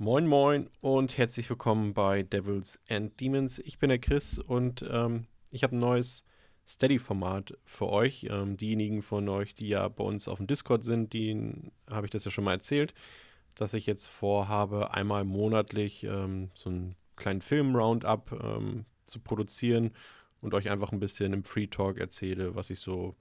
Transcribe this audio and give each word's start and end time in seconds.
Moin 0.00 0.28
Moin 0.28 0.70
und 0.80 1.18
herzlich 1.18 1.50
willkommen 1.50 1.92
bei 1.92 2.22
Devils 2.22 2.78
and 2.88 3.18
Demons. 3.18 3.58
Ich 3.58 3.80
bin 3.80 3.88
der 3.88 3.98
Chris 3.98 4.38
und 4.38 4.84
ähm, 4.88 5.26
ich 5.50 5.64
habe 5.64 5.74
ein 5.74 5.80
neues 5.80 6.22
Steady-Format 6.68 7.58
für 7.64 7.88
euch. 7.88 8.28
Ähm, 8.30 8.56
diejenigen 8.56 9.02
von 9.02 9.28
euch, 9.28 9.56
die 9.56 9.66
ja 9.66 9.88
bei 9.88 10.04
uns 10.04 10.28
auf 10.28 10.36
dem 10.36 10.46
Discord 10.46 10.84
sind, 10.84 11.14
denen 11.14 11.72
habe 11.90 12.06
ich 12.06 12.12
das 12.12 12.24
ja 12.24 12.30
schon 12.30 12.44
mal 12.44 12.52
erzählt, 12.52 12.94
dass 13.56 13.74
ich 13.74 13.86
jetzt 13.86 14.06
vorhabe, 14.06 14.94
einmal 14.94 15.24
monatlich 15.24 16.04
ähm, 16.04 16.52
so 16.54 16.70
einen 16.70 16.94
kleinen 17.16 17.42
Film-Roundup 17.42 18.40
ähm, 18.40 18.84
zu 19.04 19.18
produzieren 19.18 19.90
und 20.40 20.54
euch 20.54 20.70
einfach 20.70 20.92
ein 20.92 21.00
bisschen 21.00 21.32
im 21.32 21.42
Free-Talk 21.42 21.98
erzähle, 21.98 22.54
was 22.54 22.70
ich 22.70 22.78
so 22.78 23.16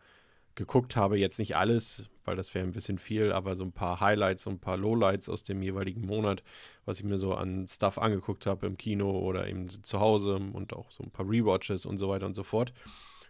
geguckt 0.57 0.97
habe. 0.97 1.17
Jetzt 1.17 1.39
nicht 1.39 1.55
alles, 1.55 2.09
weil 2.25 2.35
das 2.35 2.53
wäre 2.53 2.65
ein 2.65 2.73
bisschen 2.73 2.99
viel, 2.99 3.31
aber 3.31 3.55
so 3.55 3.63
ein 3.63 3.71
paar 3.71 4.01
Highlights 4.01 4.45
und 4.47 4.55
ein 4.55 4.59
paar 4.59 4.75
Lowlights 4.75 5.29
aus 5.29 5.43
dem 5.43 5.61
jeweiligen 5.61 6.05
Monat, 6.05 6.43
was 6.83 6.99
ich 6.99 7.05
mir 7.05 7.17
so 7.17 7.33
an 7.33 7.67
Stuff 7.70 7.98
angeguckt 7.98 8.45
habe 8.45 8.67
im 8.67 8.77
Kino 8.77 9.17
oder 9.17 9.48
eben 9.48 9.70
zu 9.84 10.01
Hause 10.01 10.35
und 10.35 10.73
auch 10.73 10.91
so 10.91 11.03
ein 11.03 11.12
paar 11.12 11.29
Rewatches 11.29 11.85
und 11.85 11.98
so 11.98 12.09
weiter 12.09 12.25
und 12.25 12.34
so 12.34 12.43
fort. 12.43 12.73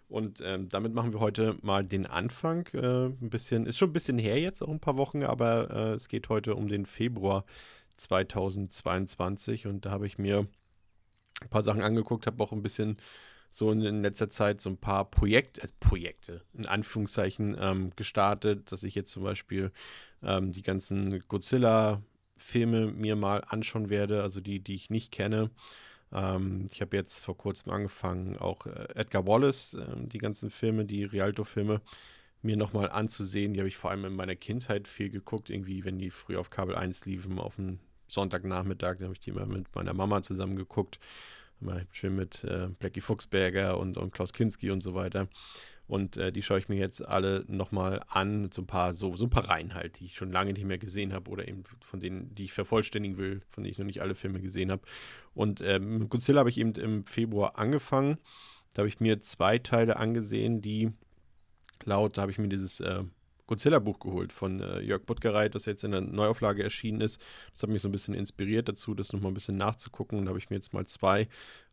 Und 0.09 0.41
ähm, 0.41 0.69
damit 0.69 0.93
machen 0.93 1.13
wir 1.13 1.19
heute 1.19 1.57
mal 1.61 1.83
den 1.83 2.05
Anfang. 2.05 2.65
Äh, 2.73 3.07
ein 3.07 3.29
bisschen, 3.29 3.65
ist 3.65 3.77
schon 3.77 3.89
ein 3.89 3.93
bisschen 3.93 4.17
her 4.17 4.39
jetzt, 4.39 4.63
auch 4.63 4.69
ein 4.69 4.79
paar 4.79 4.97
Wochen, 4.97 5.23
aber 5.23 5.69
äh, 5.69 5.93
es 5.93 6.07
geht 6.07 6.29
heute 6.29 6.55
um 6.55 6.69
den 6.69 6.85
Februar 6.85 7.45
2022 7.97 9.67
und 9.67 9.85
da 9.85 9.91
habe 9.91 10.07
ich 10.07 10.17
mir 10.17 10.47
ein 11.41 11.49
paar 11.49 11.63
Sachen 11.63 11.81
angeguckt, 11.81 12.25
habe 12.25 12.41
auch 12.41 12.53
ein 12.53 12.63
bisschen 12.63 12.97
so 13.49 13.71
in, 13.71 14.01
letzter 14.01 14.29
Zeit 14.29 14.61
so 14.61 14.69
ein 14.69 14.77
paar 14.77 15.09
Projekt, 15.09 15.59
äh, 15.59 15.67
Projekte 15.79 16.41
in 16.53 16.65
Anführungszeichen 16.65 17.57
ähm, 17.59 17.91
gestartet, 17.95 18.71
dass 18.71 18.83
ich 18.83 18.95
jetzt 18.95 19.11
zum 19.11 19.23
Beispiel 19.23 19.71
ähm, 20.23 20.51
die 20.51 20.61
ganzen 20.61 21.23
Godzilla-Filme 21.27 22.87
mir 22.87 23.15
mal 23.15 23.43
anschauen 23.47 23.89
werde, 23.89 24.21
also 24.21 24.41
die, 24.41 24.59
die 24.59 24.75
ich 24.75 24.89
nicht 24.89 25.11
kenne. 25.11 25.51
Ähm, 26.11 26.67
ich 26.71 26.81
habe 26.81 26.95
jetzt 26.95 27.25
vor 27.25 27.37
kurzem 27.37 27.71
angefangen, 27.71 28.37
auch 28.37 28.65
äh, 28.65 28.87
Edgar 28.95 29.27
Wallace, 29.27 29.75
äh, 29.75 29.85
die 29.97 30.19
ganzen 30.19 30.49
Filme, 30.49 30.85
die 30.85 31.03
Rialto-Filme, 31.03 31.81
mir 32.41 32.57
nochmal 32.57 32.89
anzusehen. 32.89 33.53
Die 33.53 33.59
habe 33.59 33.67
ich 33.67 33.77
vor 33.77 33.91
allem 33.91 34.05
in 34.05 34.15
meiner 34.15 34.35
Kindheit 34.35 34.87
viel 34.87 35.09
geguckt, 35.09 35.49
irgendwie, 35.49 35.83
wenn 35.85 35.97
die 35.97 36.11
früh 36.11 36.37
auf 36.37 36.49
Kabel 36.49 36.75
1 36.75 37.05
liefen, 37.05 37.39
auf 37.39 37.55
dem 37.55 37.79
Sonntagnachmittag, 38.07 38.97
da 38.99 39.05
habe 39.05 39.13
ich 39.13 39.19
die 39.19 39.31
immer 39.31 39.45
mit 39.45 39.73
meiner 39.75 39.93
Mama 39.93 40.21
zusammen 40.21 40.55
geguckt. 40.55 40.99
Immer 41.59 41.81
schön 41.91 42.15
mit 42.15 42.43
äh, 42.43 42.67
Blackie 42.79 43.01
Fuchsberger 43.01 43.77
und, 43.77 43.97
und 43.97 44.11
Klaus 44.11 44.33
Kinski 44.33 44.69
und 44.71 44.81
so 44.81 44.93
weiter. 44.93 45.27
Und 45.87 46.17
äh, 46.17 46.33
die 46.33 46.41
schaue 46.41 46.59
ich 46.59 46.67
mir 46.67 46.77
jetzt 46.77 47.07
alle 47.07 47.45
nochmal 47.47 48.03
an, 48.09 48.51
so 48.51 48.61
ein 48.61 48.67
paar, 48.67 48.93
so, 48.93 49.15
so 49.15 49.25
ein 49.25 49.29
paar 49.29 49.49
Reihen 49.49 49.73
halt, 49.73 49.99
die 49.99 50.05
ich 50.05 50.15
schon 50.15 50.31
lange 50.31 50.51
nicht 50.51 50.65
mehr 50.65 50.77
gesehen 50.77 51.13
habe 51.13 51.31
oder 51.31 51.47
eben 51.47 51.63
von 51.79 52.01
denen, 52.01 52.35
die 52.35 52.43
ich 52.43 52.53
vervollständigen 52.53 53.17
will, 53.17 53.41
von 53.49 53.63
denen 53.63 53.71
ich 53.71 53.77
noch 53.79 53.85
nicht 53.85 54.01
alle 54.01 54.15
Filme 54.15 54.41
gesehen 54.41 54.71
habe. 54.71 54.83
Und 55.33 55.61
ähm, 55.61 56.09
Godzilla 56.09 56.39
habe 56.39 56.49
ich 56.49 56.57
eben 56.57 56.73
im 56.73 57.05
Februar 57.05 57.57
angefangen. 57.57 58.17
Da 58.73 58.79
habe 58.79 58.89
ich 58.89 58.99
mir 58.99 59.21
zwei 59.21 59.59
Teile 59.59 59.95
angesehen, 59.95 60.61
die 60.61 60.91
laut, 61.85 62.17
da 62.17 62.23
habe 62.23 62.31
ich 62.31 62.37
mir 62.37 62.49
dieses 62.49 62.81
äh, 62.81 63.03
Godzilla-Buch 63.47 63.99
geholt 63.99 64.31
von 64.31 64.61
äh, 64.61 64.79
Jörg 64.81 65.03
Buttgereit, 65.03 65.55
das 65.55 65.65
jetzt 65.65 65.83
in 65.83 65.91
der 65.91 66.01
Neuauflage 66.01 66.63
erschienen 66.63 67.01
ist. 67.01 67.21
Das 67.53 67.63
hat 67.63 67.69
mich 67.69 67.81
so 67.81 67.89
ein 67.89 67.93
bisschen 67.93 68.13
inspiriert 68.13 68.69
dazu, 68.69 68.93
das 68.93 69.13
nochmal 69.13 69.31
ein 69.31 69.35
bisschen 69.35 69.57
nachzugucken. 69.57 70.19
Und 70.19 70.25
da 70.25 70.29
habe 70.29 70.39
ich 70.39 70.49
mir 70.49 70.57
jetzt 70.57 70.73
mal 70.73 70.85
zwei 70.85 71.27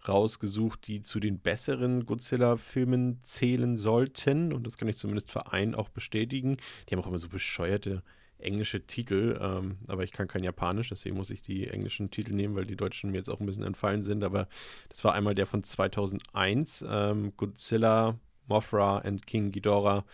rausgesucht, 0.09 0.87
die 0.87 1.03
zu 1.03 1.21
den 1.21 1.39
besseren 1.39 2.07
Godzilla-Filmen 2.07 3.19
zählen 3.23 3.77
sollten. 3.77 4.53
Und 4.53 4.67
das 4.67 4.79
kann 4.79 4.89
ich 4.89 4.97
zumindest 4.97 5.31
verein 5.31 5.75
auch 5.75 5.89
bestätigen. 5.89 6.57
Die 6.89 6.95
haben 6.95 7.03
auch 7.03 7.09
immer 7.09 7.19
so 7.19 7.29
bescheuerte 7.29 8.03
englische 8.39 8.87
Titel, 8.87 9.39
ähm, 9.41 9.79
aber 9.89 10.05
ich 10.05 10.13
kann 10.13 10.29
kein 10.29 10.45
Japanisch, 10.45 10.91
deswegen 10.91 11.17
muss 11.17 11.31
ich 11.31 11.43
die 11.43 11.69
englischen 11.69 12.11
Titel 12.11 12.35
nehmen, 12.35 12.55
weil 12.55 12.67
die 12.67 12.77
deutschen 12.77 13.11
mir 13.11 13.19
jetzt 13.19 13.31
auch 13.31 13.41
ein 13.41 13.47
bisschen 13.47 13.65
entfallen 13.65 14.03
sind. 14.03 14.23
Aber 14.23 14.49
das 14.89 15.03
war 15.05 15.15
einmal 15.15 15.35
der 15.35 15.47
von 15.47 15.65
2001, 15.65 16.85
ähm, 16.89 17.33
Godzilla, 17.37 18.19
Mothra 18.47 18.99
and 18.99 19.27
King 19.27 19.53
Ghidorah 19.53 20.05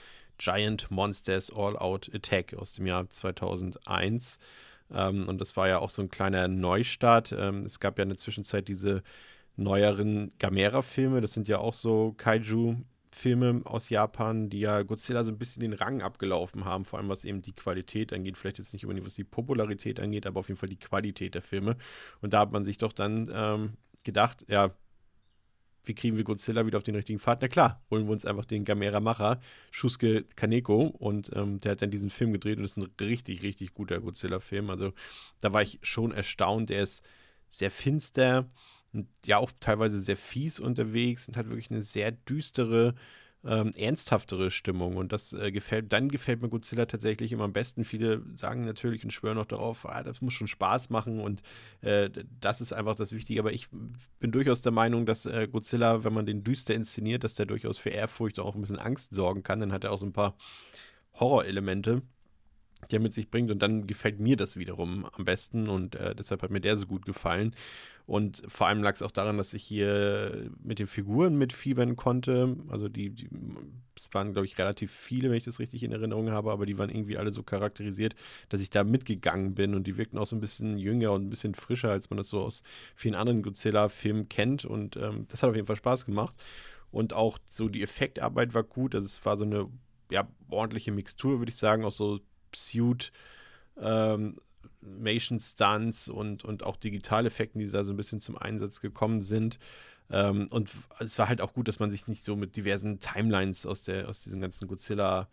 Giant 0.40 0.90
Monsters 0.90 1.50
All 1.50 1.76
Out 1.76 2.10
Attack 2.14 2.54
aus 2.54 2.74
dem 2.74 2.86
Jahr 2.86 3.08
2001. 3.08 4.38
Ähm, 4.92 5.28
und 5.28 5.40
das 5.40 5.56
war 5.56 5.68
ja 5.68 5.78
auch 5.78 5.90
so 5.90 6.02
ein 6.02 6.10
kleiner 6.10 6.48
Neustart. 6.48 7.32
Ähm, 7.36 7.64
es 7.64 7.78
gab 7.78 7.98
ja 7.98 8.02
in 8.02 8.08
der 8.08 8.18
Zwischenzeit 8.18 8.66
diese 8.66 9.02
neueren 9.56 10.32
Gamera-Filme. 10.38 11.20
Das 11.20 11.34
sind 11.34 11.46
ja 11.46 11.58
auch 11.58 11.74
so 11.74 12.14
Kaiju-Filme 12.16 13.62
aus 13.64 13.90
Japan, 13.90 14.48
die 14.48 14.60
ja 14.60 14.82
Godzilla 14.82 15.24
so 15.24 15.30
ein 15.30 15.38
bisschen 15.38 15.60
den 15.60 15.74
Rang 15.74 16.00
abgelaufen 16.00 16.64
haben, 16.64 16.86
vor 16.86 16.98
allem 16.98 17.10
was 17.10 17.26
eben 17.26 17.42
die 17.42 17.52
Qualität 17.52 18.12
angeht. 18.12 18.38
Vielleicht 18.38 18.58
jetzt 18.58 18.72
nicht 18.72 18.84
unbedingt, 18.84 19.06
was 19.06 19.14
die 19.14 19.24
Popularität 19.24 20.00
angeht, 20.00 20.26
aber 20.26 20.40
auf 20.40 20.48
jeden 20.48 20.58
Fall 20.58 20.70
die 20.70 20.78
Qualität 20.78 21.34
der 21.34 21.42
Filme. 21.42 21.76
Und 22.22 22.32
da 22.32 22.40
hat 22.40 22.52
man 22.52 22.64
sich 22.64 22.78
doch 22.78 22.94
dann 22.94 23.30
ähm, 23.32 23.74
gedacht, 24.04 24.46
ja, 24.48 24.70
wie 25.84 25.94
kriegen 25.94 26.16
wir 26.16 26.24
Godzilla 26.24 26.66
wieder 26.66 26.78
auf 26.78 26.84
den 26.84 26.94
richtigen 26.94 27.18
Pfad? 27.18 27.40
Na 27.42 27.48
klar, 27.48 27.82
holen 27.90 28.06
wir 28.06 28.12
uns 28.12 28.24
einfach 28.24 28.44
den 28.44 28.64
Gamera-Macher, 28.64 29.40
Shusuke 29.70 30.24
Kaneko, 30.36 30.82
und 30.86 31.30
ähm, 31.36 31.60
der 31.60 31.72
hat 31.72 31.82
dann 31.82 31.90
diesen 31.90 32.10
Film 32.10 32.32
gedreht 32.32 32.58
und 32.58 32.64
ist 32.64 32.76
ein 32.76 32.90
richtig, 33.00 33.42
richtig 33.42 33.74
guter 33.74 34.00
Godzilla-Film. 34.00 34.70
Also 34.70 34.92
da 35.40 35.52
war 35.52 35.62
ich 35.62 35.78
schon 35.82 36.12
erstaunt. 36.12 36.70
Der 36.70 36.82
ist 36.82 37.04
sehr 37.48 37.70
finster 37.70 38.48
und 38.92 39.08
ja 39.24 39.38
auch 39.38 39.50
teilweise 39.60 40.00
sehr 40.00 40.16
fies 40.16 40.60
unterwegs 40.60 41.28
und 41.28 41.36
hat 41.36 41.48
wirklich 41.48 41.70
eine 41.70 41.82
sehr 41.82 42.12
düstere 42.12 42.94
ähm, 43.44 43.72
ernsthaftere 43.76 44.50
Stimmung. 44.50 44.96
Und 44.96 45.12
das 45.12 45.32
äh, 45.32 45.50
gefällt, 45.50 45.92
dann 45.92 46.08
gefällt 46.08 46.42
mir 46.42 46.48
Godzilla 46.48 46.86
tatsächlich 46.86 47.32
immer 47.32 47.44
am 47.44 47.52
besten. 47.52 47.84
Viele 47.84 48.22
sagen 48.34 48.64
natürlich 48.64 49.04
und 49.04 49.12
schwören 49.12 49.36
noch 49.36 49.46
darauf, 49.46 49.88
ah, 49.88 50.02
das 50.02 50.20
muss 50.20 50.34
schon 50.34 50.46
Spaß 50.46 50.90
machen 50.90 51.20
und 51.20 51.42
äh, 51.80 52.10
das 52.40 52.60
ist 52.60 52.72
einfach 52.72 52.94
das 52.94 53.12
Wichtige. 53.12 53.40
Aber 53.40 53.52
ich 53.52 53.68
bin 54.18 54.32
durchaus 54.32 54.60
der 54.60 54.72
Meinung, 54.72 55.06
dass 55.06 55.26
äh, 55.26 55.48
Godzilla, 55.50 56.04
wenn 56.04 56.12
man 56.12 56.26
den 56.26 56.44
düster 56.44 56.74
inszeniert, 56.74 57.24
dass 57.24 57.34
der 57.34 57.46
durchaus 57.46 57.78
für 57.78 57.90
Ehrfurcht 57.90 58.38
auch 58.38 58.54
ein 58.54 58.60
bisschen 58.60 58.78
Angst 58.78 59.14
sorgen 59.14 59.42
kann. 59.42 59.60
Dann 59.60 59.72
hat 59.72 59.84
er 59.84 59.92
auch 59.92 59.98
so 59.98 60.06
ein 60.06 60.12
paar 60.12 60.36
Horrorelemente 61.14 62.02
die 62.90 62.96
er 62.96 63.00
mit 63.00 63.14
sich 63.14 63.30
bringt. 63.30 63.50
Und 63.50 63.60
dann 63.60 63.86
gefällt 63.86 64.20
mir 64.20 64.36
das 64.36 64.56
wiederum 64.56 65.06
am 65.12 65.24
besten 65.24 65.68
und 65.68 65.94
äh, 65.94 66.14
deshalb 66.14 66.42
hat 66.42 66.50
mir 66.50 66.60
der 66.60 66.76
so 66.76 66.86
gut 66.86 67.04
gefallen. 67.04 67.54
Und 68.06 68.42
vor 68.48 68.66
allem 68.66 68.82
lag 68.82 68.94
es 68.96 69.02
auch 69.02 69.12
daran, 69.12 69.36
dass 69.36 69.54
ich 69.54 69.62
hier 69.62 70.50
mit 70.64 70.80
den 70.80 70.88
Figuren 70.88 71.38
mitfiebern 71.38 71.94
konnte. 71.94 72.56
Also 72.68 72.88
die, 72.88 73.14
es 73.96 74.12
waren, 74.12 74.32
glaube 74.32 74.46
ich, 74.46 74.58
relativ 74.58 74.90
viele, 74.90 75.30
wenn 75.30 75.36
ich 75.36 75.44
das 75.44 75.60
richtig 75.60 75.84
in 75.84 75.92
Erinnerung 75.92 76.30
habe, 76.30 76.50
aber 76.50 76.66
die 76.66 76.76
waren 76.76 76.90
irgendwie 76.90 77.18
alle 77.18 77.30
so 77.30 77.44
charakterisiert, 77.44 78.16
dass 78.48 78.60
ich 78.60 78.70
da 78.70 78.82
mitgegangen 78.82 79.54
bin 79.54 79.76
und 79.76 79.86
die 79.86 79.96
wirkten 79.96 80.18
auch 80.18 80.26
so 80.26 80.34
ein 80.34 80.40
bisschen 80.40 80.76
jünger 80.76 81.12
und 81.12 81.26
ein 81.26 81.30
bisschen 81.30 81.54
frischer, 81.54 81.90
als 81.90 82.10
man 82.10 82.16
das 82.16 82.28
so 82.28 82.40
aus 82.40 82.64
vielen 82.96 83.14
anderen 83.14 83.42
Godzilla-Filmen 83.42 84.28
kennt. 84.28 84.64
Und 84.64 84.96
ähm, 84.96 85.26
das 85.28 85.44
hat 85.44 85.50
auf 85.50 85.56
jeden 85.56 85.68
Fall 85.68 85.76
Spaß 85.76 86.04
gemacht. 86.04 86.34
Und 86.90 87.12
auch 87.12 87.38
so 87.48 87.68
die 87.68 87.82
Effektarbeit 87.82 88.54
war 88.54 88.64
gut. 88.64 88.96
Also 88.96 89.04
es 89.04 89.24
war 89.24 89.38
so 89.38 89.44
eine 89.44 89.68
ja, 90.10 90.26
ordentliche 90.48 90.90
Mixtur, 90.90 91.38
würde 91.38 91.50
ich 91.50 91.56
sagen, 91.56 91.84
aus 91.84 91.96
so 91.96 92.18
Suit, 92.56 93.12
ähm, 93.80 94.40
Mation 94.80 95.40
Stunts 95.40 96.08
und, 96.08 96.44
und 96.44 96.62
auch 96.62 96.76
Digitaleffekten, 96.76 97.60
die 97.60 97.70
da 97.70 97.84
so 97.84 97.92
ein 97.92 97.96
bisschen 97.96 98.20
zum 98.20 98.36
Einsatz 98.36 98.80
gekommen 98.80 99.20
sind. 99.20 99.58
Ähm, 100.10 100.48
und 100.50 100.70
es 100.98 101.18
war 101.18 101.28
halt 101.28 101.40
auch 101.40 101.52
gut, 101.52 101.68
dass 101.68 101.78
man 101.78 101.90
sich 101.90 102.08
nicht 102.08 102.24
so 102.24 102.36
mit 102.36 102.56
diversen 102.56 102.98
Timelines 102.98 103.66
aus, 103.66 103.82
der, 103.82 104.08
aus 104.08 104.20
diesen 104.20 104.40
ganzen 104.40 104.66
Godzilla 104.66 105.28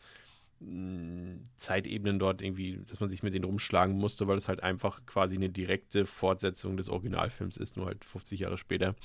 hm, 0.60 1.44
Zeitebenen 1.56 2.20
dort 2.20 2.42
irgendwie, 2.42 2.80
dass 2.88 3.00
man 3.00 3.10
sich 3.10 3.24
mit 3.24 3.34
denen 3.34 3.46
rumschlagen 3.46 3.98
musste, 3.98 4.28
weil 4.28 4.38
es 4.38 4.48
halt 4.48 4.64
einfach 4.64 5.06
quasi 5.06 5.36
eine 5.36 5.50
direkte 5.50 6.06
Fortsetzung 6.06 6.78
des 6.78 6.90
Originalfilms 6.90 7.58
ist, 7.58 7.78
nur 7.78 7.88
halt 7.88 8.04
50 8.06 8.42
Jahre 8.42 8.58
später. 8.58 8.96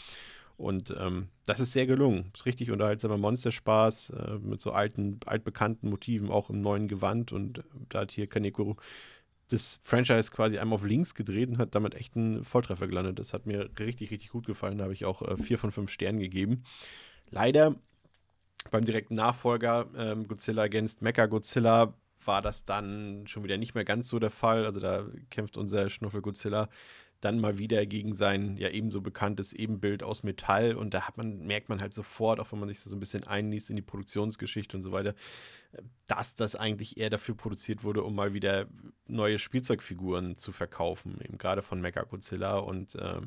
Und 0.56 0.94
ähm, 0.98 1.28
das 1.46 1.60
ist 1.60 1.72
sehr 1.72 1.86
gelungen. 1.86 2.30
Ist 2.34 2.46
richtig 2.46 2.70
unterhaltsamer 2.70 3.18
Monsterspaß 3.18 4.10
äh, 4.10 4.38
mit 4.38 4.60
so 4.60 4.70
alten, 4.70 5.20
altbekannten 5.26 5.88
Motiven, 5.90 6.30
auch 6.30 6.50
im 6.50 6.60
neuen 6.60 6.88
Gewand. 6.88 7.32
Und 7.32 7.58
äh, 7.58 7.62
da 7.88 8.00
hat 8.00 8.12
hier 8.12 8.26
Kaneko 8.26 8.76
das 9.48 9.80
Franchise 9.82 10.30
quasi 10.30 10.58
einmal 10.58 10.76
auf 10.76 10.84
links 10.84 11.14
gedreht 11.14 11.48
und 11.48 11.58
hat 11.58 11.74
damit 11.74 11.94
echt 11.94 12.16
einen 12.16 12.44
Volltreffer 12.44 12.88
gelandet. 12.88 13.18
Das 13.18 13.34
hat 13.34 13.46
mir 13.46 13.68
richtig, 13.78 14.10
richtig 14.10 14.30
gut 14.30 14.46
gefallen. 14.46 14.78
Da 14.78 14.84
habe 14.84 14.94
ich 14.94 15.04
auch 15.04 15.22
äh, 15.22 15.36
vier 15.36 15.58
von 15.58 15.72
fünf 15.72 15.90
Sternen 15.90 16.20
gegeben. 16.20 16.64
Leider 17.30 17.76
beim 18.70 18.84
direkten 18.84 19.14
Nachfolger 19.14 19.88
ähm, 19.96 20.28
Godzilla 20.28 20.62
Against 20.62 21.02
Mecha 21.02 21.26
Godzilla 21.26 21.94
war 22.24 22.42
das 22.42 22.64
dann 22.64 23.26
schon 23.26 23.42
wieder 23.44 23.58
nicht 23.58 23.74
mehr 23.74 23.84
ganz 23.84 24.08
so 24.08 24.18
der 24.18 24.30
Fall. 24.30 24.64
Also 24.64 24.80
da 24.80 25.06
kämpft 25.30 25.56
unser 25.56 25.88
Schnuffel 25.88 26.22
Godzilla 26.22 26.68
dann 27.22 27.38
mal 27.38 27.56
wieder 27.56 27.86
gegen 27.86 28.14
sein 28.14 28.56
ja 28.56 28.68
ebenso 28.68 29.00
bekanntes 29.00 29.52
Ebenbild 29.52 30.02
aus 30.02 30.24
Metall. 30.24 30.74
Und 30.74 30.92
da 30.92 31.08
man, 31.16 31.38
merkt 31.46 31.68
man 31.68 31.80
halt 31.80 31.94
sofort, 31.94 32.40
auch 32.40 32.50
wenn 32.52 32.58
man 32.58 32.68
sich 32.68 32.80
so 32.80 32.94
ein 32.94 33.00
bisschen 33.00 33.26
einliest 33.26 33.70
in 33.70 33.76
die 33.76 33.82
Produktionsgeschichte 33.82 34.76
und 34.76 34.82
so 34.82 34.90
weiter, 34.92 35.14
dass 36.06 36.34
das 36.34 36.56
eigentlich 36.56 36.96
eher 36.98 37.10
dafür 37.10 37.36
produziert 37.36 37.84
wurde, 37.84 38.02
um 38.02 38.14
mal 38.14 38.34
wieder 38.34 38.66
neue 39.06 39.38
Spielzeugfiguren 39.38 40.36
zu 40.36 40.50
verkaufen, 40.50 41.20
eben 41.22 41.38
gerade 41.38 41.62
von 41.62 41.80
Mecha 41.80 42.02
Godzilla. 42.02 42.58
Und 42.58 42.96
äh, 42.96 43.20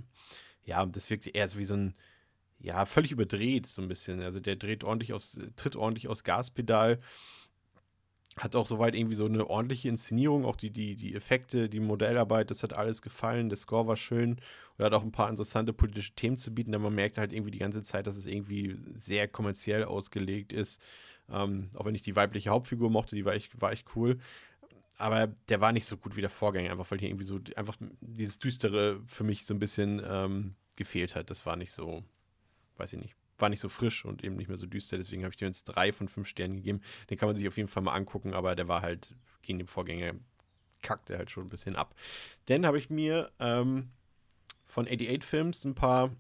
ja, 0.66 0.86
das 0.86 1.10
wirkte 1.10 1.30
eher 1.30 1.48
so 1.48 1.58
wie 1.58 1.66
so 1.66 1.76
ein 1.76 1.94
ja, 2.60 2.86
völlig 2.86 3.12
überdreht 3.12 3.66
so 3.66 3.82
ein 3.82 3.88
bisschen. 3.88 4.24
Also 4.24 4.40
der 4.40 4.56
dreht 4.56 4.84
ordentlich 4.84 5.14
aus, 5.14 5.40
tritt 5.56 5.76
ordentlich 5.76 6.08
aus 6.08 6.24
Gaspedal 6.24 7.00
hat 8.38 8.56
auch 8.56 8.68
soweit 8.68 8.96
irgendwie 8.96 9.16
so 9.16 9.26
eine 9.26 9.50
ordentliche 9.50 9.88
Inszenierung, 9.88 10.46
auch 10.46 10.58
die, 10.58 10.70
die, 10.70 10.96
die 10.96 11.16
Effekte, 11.16 11.70
die 11.70 11.80
Modellarbeit, 11.80 12.52
das 12.52 12.64
hat 12.64 12.74
alles 12.74 13.02
gefallen. 13.02 13.48
Der 13.48 13.58
Score 13.58 13.88
war 13.88 13.96
schön 13.96 14.42
und 14.78 14.86
hat 14.86 14.94
auch 14.94 15.04
ein 15.04 15.14
paar 15.14 15.30
interessante 15.30 15.72
politische 15.72 16.14
Themen 16.16 16.38
zu 16.38 16.54
bieten, 16.54 16.74
denn 16.74 16.82
man 16.82 16.94
merkt 16.94 17.18
halt 17.18 17.32
irgendwie 17.32 17.52
die 17.52 17.60
ganze 17.60 17.84
Zeit, 17.84 18.08
dass 18.08 18.18
es 18.18 18.26
irgendwie 18.26 18.78
sehr 18.94 19.30
kommerziell 19.30 19.86
ausgelegt 19.86 20.52
ist. 20.52 20.82
Ähm, 21.30 21.70
auch 21.76 21.86
wenn 21.86 21.96
ich 21.96 22.02
die 22.02 22.16
weibliche 22.16 22.50
Hauptfigur 22.50 22.90
mochte, 22.90 23.16
die 23.16 23.24
war 23.24 23.34
echt, 23.34 23.60
war 23.62 23.72
echt 23.72 23.88
cool. 23.96 24.20
Aber 24.98 25.28
der 25.28 25.62
war 25.62 25.72
nicht 25.72 25.86
so 25.86 25.98
gut 25.98 26.16
wie 26.18 26.22
der 26.22 26.30
Vorgänger, 26.30 26.72
einfach 26.72 26.90
weil 26.92 27.00
hier 27.00 27.10
irgendwie 27.10 27.26
so 27.26 27.40
einfach 27.56 27.78
dieses 28.02 28.40
Düstere 28.40 29.02
für 29.08 29.24
mich 29.24 29.46
so 29.46 29.54
ein 29.54 29.60
bisschen 29.60 30.02
ähm, 30.06 30.56
gefehlt 30.76 31.16
hat. 31.16 31.30
Das 31.30 31.46
war 31.46 31.56
nicht 31.56 31.72
so, 31.72 32.04
weiß 32.78 32.94
ich 32.94 33.00
nicht, 33.00 33.16
war 33.38 33.50
nicht 33.50 33.60
so 33.60 33.70
frisch 33.70 34.06
und 34.06 34.24
eben 34.24 34.36
nicht 34.36 34.48
mehr 34.48 34.58
so 34.58 34.66
düster. 34.66 34.98
Deswegen 34.98 35.24
habe 35.24 35.34
ich 35.34 35.38
dem 35.38 35.48
jetzt 35.48 35.66
drei 35.66 35.92
von 35.92 36.08
fünf 36.08 36.28
Sternen 36.28 36.56
gegeben. 36.56 36.82
Den 37.10 37.18
kann 37.18 37.28
man 37.28 37.36
sich 37.36 37.48
auf 37.48 37.58
jeden 37.58 37.70
Fall 37.70 37.84
mal 37.84 37.94
angucken, 37.94 38.34
aber 38.34 38.56
der 38.56 38.68
war 38.68 38.82
halt 38.82 39.14
gegen 39.42 39.60
den 39.60 39.68
Vorgänger 39.68 40.14
kackt 40.82 41.10
er 41.10 41.18
halt 41.18 41.32
schon 41.32 41.46
ein 41.46 41.50
bisschen 41.50 41.76
ab. 41.76 41.96
Dann 42.46 42.66
habe 42.66 42.78
ich 42.78 42.90
mir 42.90 43.32
ähm, 43.40 43.90
von 44.66 44.86
88 44.86 45.24
Films 45.24 45.66
ein 45.66 45.76
paar 45.76 46.16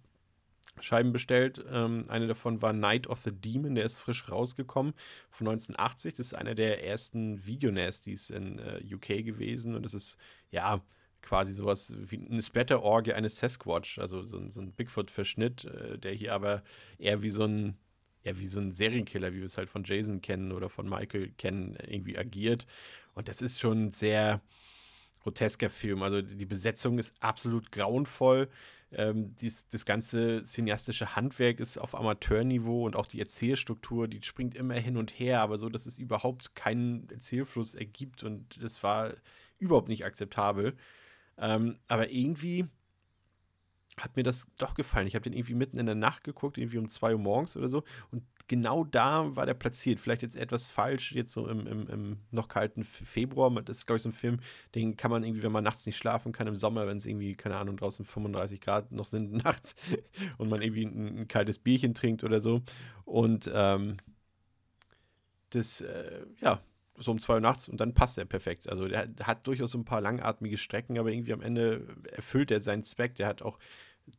Scheiben 0.81 1.13
bestellt. 1.13 1.63
Ähm, 1.69 2.03
eine 2.09 2.27
davon 2.27 2.61
war 2.61 2.73
Night 2.73 3.07
of 3.07 3.21
the 3.21 3.31
Demon, 3.31 3.75
der 3.75 3.85
ist 3.85 3.99
frisch 3.99 4.29
rausgekommen 4.29 4.93
von 5.29 5.47
1980. 5.47 6.15
Das 6.15 6.27
ist 6.27 6.33
einer 6.33 6.55
der 6.55 6.83
ersten 6.83 7.45
Videonasties 7.45 8.29
in 8.29 8.59
äh, 8.59 8.81
UK 8.93 9.23
gewesen 9.23 9.75
und 9.75 9.83
das 9.83 9.93
ist 9.93 10.17
ja 10.51 10.81
quasi 11.25 11.53
sowas 11.53 11.93
wie 11.97 12.25
eine 12.29 12.41
Splatter-Orgie 12.41 13.13
eines 13.13 13.37
Sasquatch, 13.37 13.99
also 13.99 14.21
so, 14.21 14.37
ein, 14.37 14.51
so 14.51 14.61
ein 14.61 14.71
Bigfoot-Verschnitt, 14.71 15.65
äh, 15.65 15.97
der 15.97 16.13
hier 16.13 16.33
aber 16.33 16.63
eher 16.97 17.23
wie 17.23 17.31
so 17.31 17.43
ein, 17.43 17.77
ja, 18.23 18.37
wie 18.39 18.47
so 18.47 18.59
ein 18.59 18.73
Serienkiller, 18.73 19.33
wie 19.33 19.39
wir 19.39 19.45
es 19.45 19.57
halt 19.57 19.69
von 19.69 19.83
Jason 19.83 20.21
kennen 20.21 20.51
oder 20.51 20.69
von 20.69 20.87
Michael 20.87 21.31
kennen, 21.37 21.77
irgendwie 21.87 22.17
agiert. 22.17 22.65
Und 23.15 23.27
das 23.27 23.41
ist 23.41 23.59
schon 23.59 23.87
ein 23.87 23.91
sehr 23.91 24.41
grotesker 25.23 25.69
Film. 25.69 26.03
Also 26.03 26.21
die 26.21 26.45
Besetzung 26.45 26.99
ist 26.99 27.15
absolut 27.19 27.71
grauenvoll. 27.71 28.47
Ähm, 28.91 29.35
dies, 29.35 29.67
das 29.69 29.85
ganze 29.85 30.43
cineastische 30.43 31.15
Handwerk 31.15 31.59
ist 31.59 31.79
auf 31.79 31.95
Amateurniveau 31.95 32.85
und 32.85 32.95
auch 32.95 33.07
die 33.07 33.19
Erzählstruktur, 33.19 34.07
die 34.07 34.21
springt 34.23 34.55
immer 34.55 34.75
hin 34.75 34.97
und 34.97 35.11
her, 35.11 35.41
aber 35.41 35.57
so, 35.57 35.69
dass 35.69 35.87
es 35.87 35.97
überhaupt 35.97 36.55
keinen 36.55 37.09
Erzählfluss 37.09 37.73
ergibt 37.73 38.23
und 38.23 38.61
das 38.61 38.83
war 38.83 39.13
überhaupt 39.59 39.89
nicht 39.89 40.05
akzeptabel. 40.05 40.75
Ähm, 41.37 41.77
aber 41.87 42.09
irgendwie 42.09 42.67
hat 43.97 44.15
mir 44.17 44.23
das 44.23 44.47
doch 44.57 44.73
gefallen. 44.73 45.07
Ich 45.07 45.15
habe 45.15 45.23
den 45.23 45.33
irgendwie 45.33 45.53
mitten 45.53 45.79
in 45.79 45.85
der 45.85 45.95
Nacht 45.95 46.23
geguckt, 46.23 46.57
irgendwie 46.57 46.77
um 46.77 46.89
2 46.89 47.13
Uhr 47.13 47.19
morgens 47.19 47.55
oder 47.55 47.69
so. 47.69 47.83
Und 48.11 48.23
genau 48.47 48.83
da 48.83 49.35
war 49.35 49.45
der 49.45 49.53
platziert. 49.53 49.99
Vielleicht 49.99 50.21
jetzt 50.21 50.35
etwas 50.35 50.67
falsch, 50.67 51.13
jetzt 51.13 51.31
so 51.31 51.47
im, 51.47 51.65
im, 51.65 51.87
im 51.87 52.17
noch 52.31 52.47
kalten 52.47 52.83
Februar. 52.83 53.49
Das 53.61 53.77
ist, 53.77 53.85
glaube 53.85 53.97
ich, 53.97 54.03
so 54.03 54.09
ein 54.09 54.13
Film, 54.13 54.39
den 54.75 54.97
kann 54.97 55.11
man 55.11 55.23
irgendwie, 55.23 55.43
wenn 55.43 55.51
man 55.51 55.63
nachts 55.63 55.85
nicht 55.85 55.97
schlafen 55.97 56.33
kann, 56.33 56.47
im 56.47 56.57
Sommer, 56.57 56.87
wenn 56.87 56.97
es 56.97 57.05
irgendwie, 57.05 57.35
keine 57.35 57.55
Ahnung, 57.55 57.77
draußen 57.77 58.05
35 58.05 58.59
Grad 58.59 58.91
noch 58.91 59.05
sind 59.05 59.31
nachts 59.43 59.75
und 60.37 60.49
man 60.49 60.61
irgendwie 60.61 60.85
ein, 60.85 61.19
ein 61.19 61.27
kaltes 61.27 61.59
Bierchen 61.59 61.93
trinkt 61.93 62.23
oder 62.23 62.41
so. 62.41 62.61
Und 63.05 63.49
ähm, 63.53 63.97
das, 65.51 65.79
äh, 65.81 66.25
ja, 66.41 66.61
so 66.97 67.11
um 67.11 67.19
zwei 67.19 67.35
Uhr 67.35 67.39
nachts 67.41 67.67
und 67.67 67.79
dann 67.79 67.93
passt 67.93 68.17
er 68.17 68.25
perfekt. 68.25 68.69
Also 68.69 68.87
der 68.87 69.09
hat 69.23 69.47
durchaus 69.47 69.71
so 69.71 69.77
ein 69.77 69.85
paar 69.85 70.01
langatmige 70.01 70.57
Strecken, 70.57 70.97
aber 70.97 71.11
irgendwie 71.11 71.33
am 71.33 71.41
Ende 71.41 71.87
erfüllt 72.11 72.51
er 72.51 72.59
seinen 72.59 72.83
Zweck. 72.83 73.15
Der 73.15 73.27
hat 73.27 73.41
auch 73.41 73.59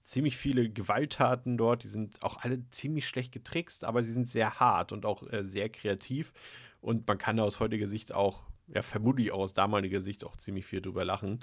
ziemlich 0.03 0.37
viele 0.37 0.69
Gewalttaten 0.69 1.57
dort, 1.57 1.85
die 1.85 1.89
sind 1.89 2.23
auch 2.23 2.39
alle 2.39 2.69
ziemlich 2.71 3.07
schlecht 3.07 3.33
getrickst, 3.33 3.85
aber 3.85 4.03
sie 4.03 4.13
sind 4.13 4.29
sehr 4.29 4.59
hart 4.59 4.93
und 4.93 5.07
auch 5.07 5.23
äh, 5.31 5.45
sehr 5.45 5.69
kreativ. 5.69 6.33
Und 6.81 7.07
man 7.07 7.19
kann 7.19 7.37
da 7.37 7.45
aus 7.45 7.61
heutiger 7.61 7.87
Sicht 7.87 8.13
auch, 8.13 8.43
ja, 8.69 8.83
vermutlich 8.83 9.33
auch 9.33 9.41
aus 9.41 9.53
damaliger 9.53 10.01
Sicht 10.01 10.25
auch 10.25 10.37
ziemlich 10.37 10.67
viel 10.67 10.81
drüber 10.81 11.05
lachen. 11.05 11.39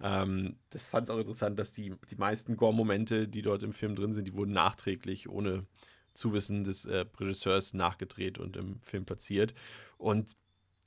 Ähm, 0.00 0.56
das 0.70 0.84
fand 0.84 1.04
es 1.04 1.10
auch 1.10 1.18
interessant, 1.18 1.58
dass 1.58 1.72
die, 1.72 1.94
die 2.10 2.16
meisten 2.16 2.56
Gore-Momente, 2.56 3.28
die 3.28 3.42
dort 3.42 3.62
im 3.62 3.72
Film 3.72 3.96
drin 3.96 4.12
sind, 4.12 4.26
die 4.26 4.34
wurden 4.34 4.52
nachträglich 4.52 5.28
ohne 5.28 5.66
Zuwissen 6.14 6.64
des 6.64 6.84
äh, 6.84 7.04
Regisseurs 7.18 7.74
nachgedreht 7.74 8.38
und 8.38 8.56
im 8.56 8.80
Film 8.80 9.04
platziert. 9.04 9.54
Und 9.98 10.36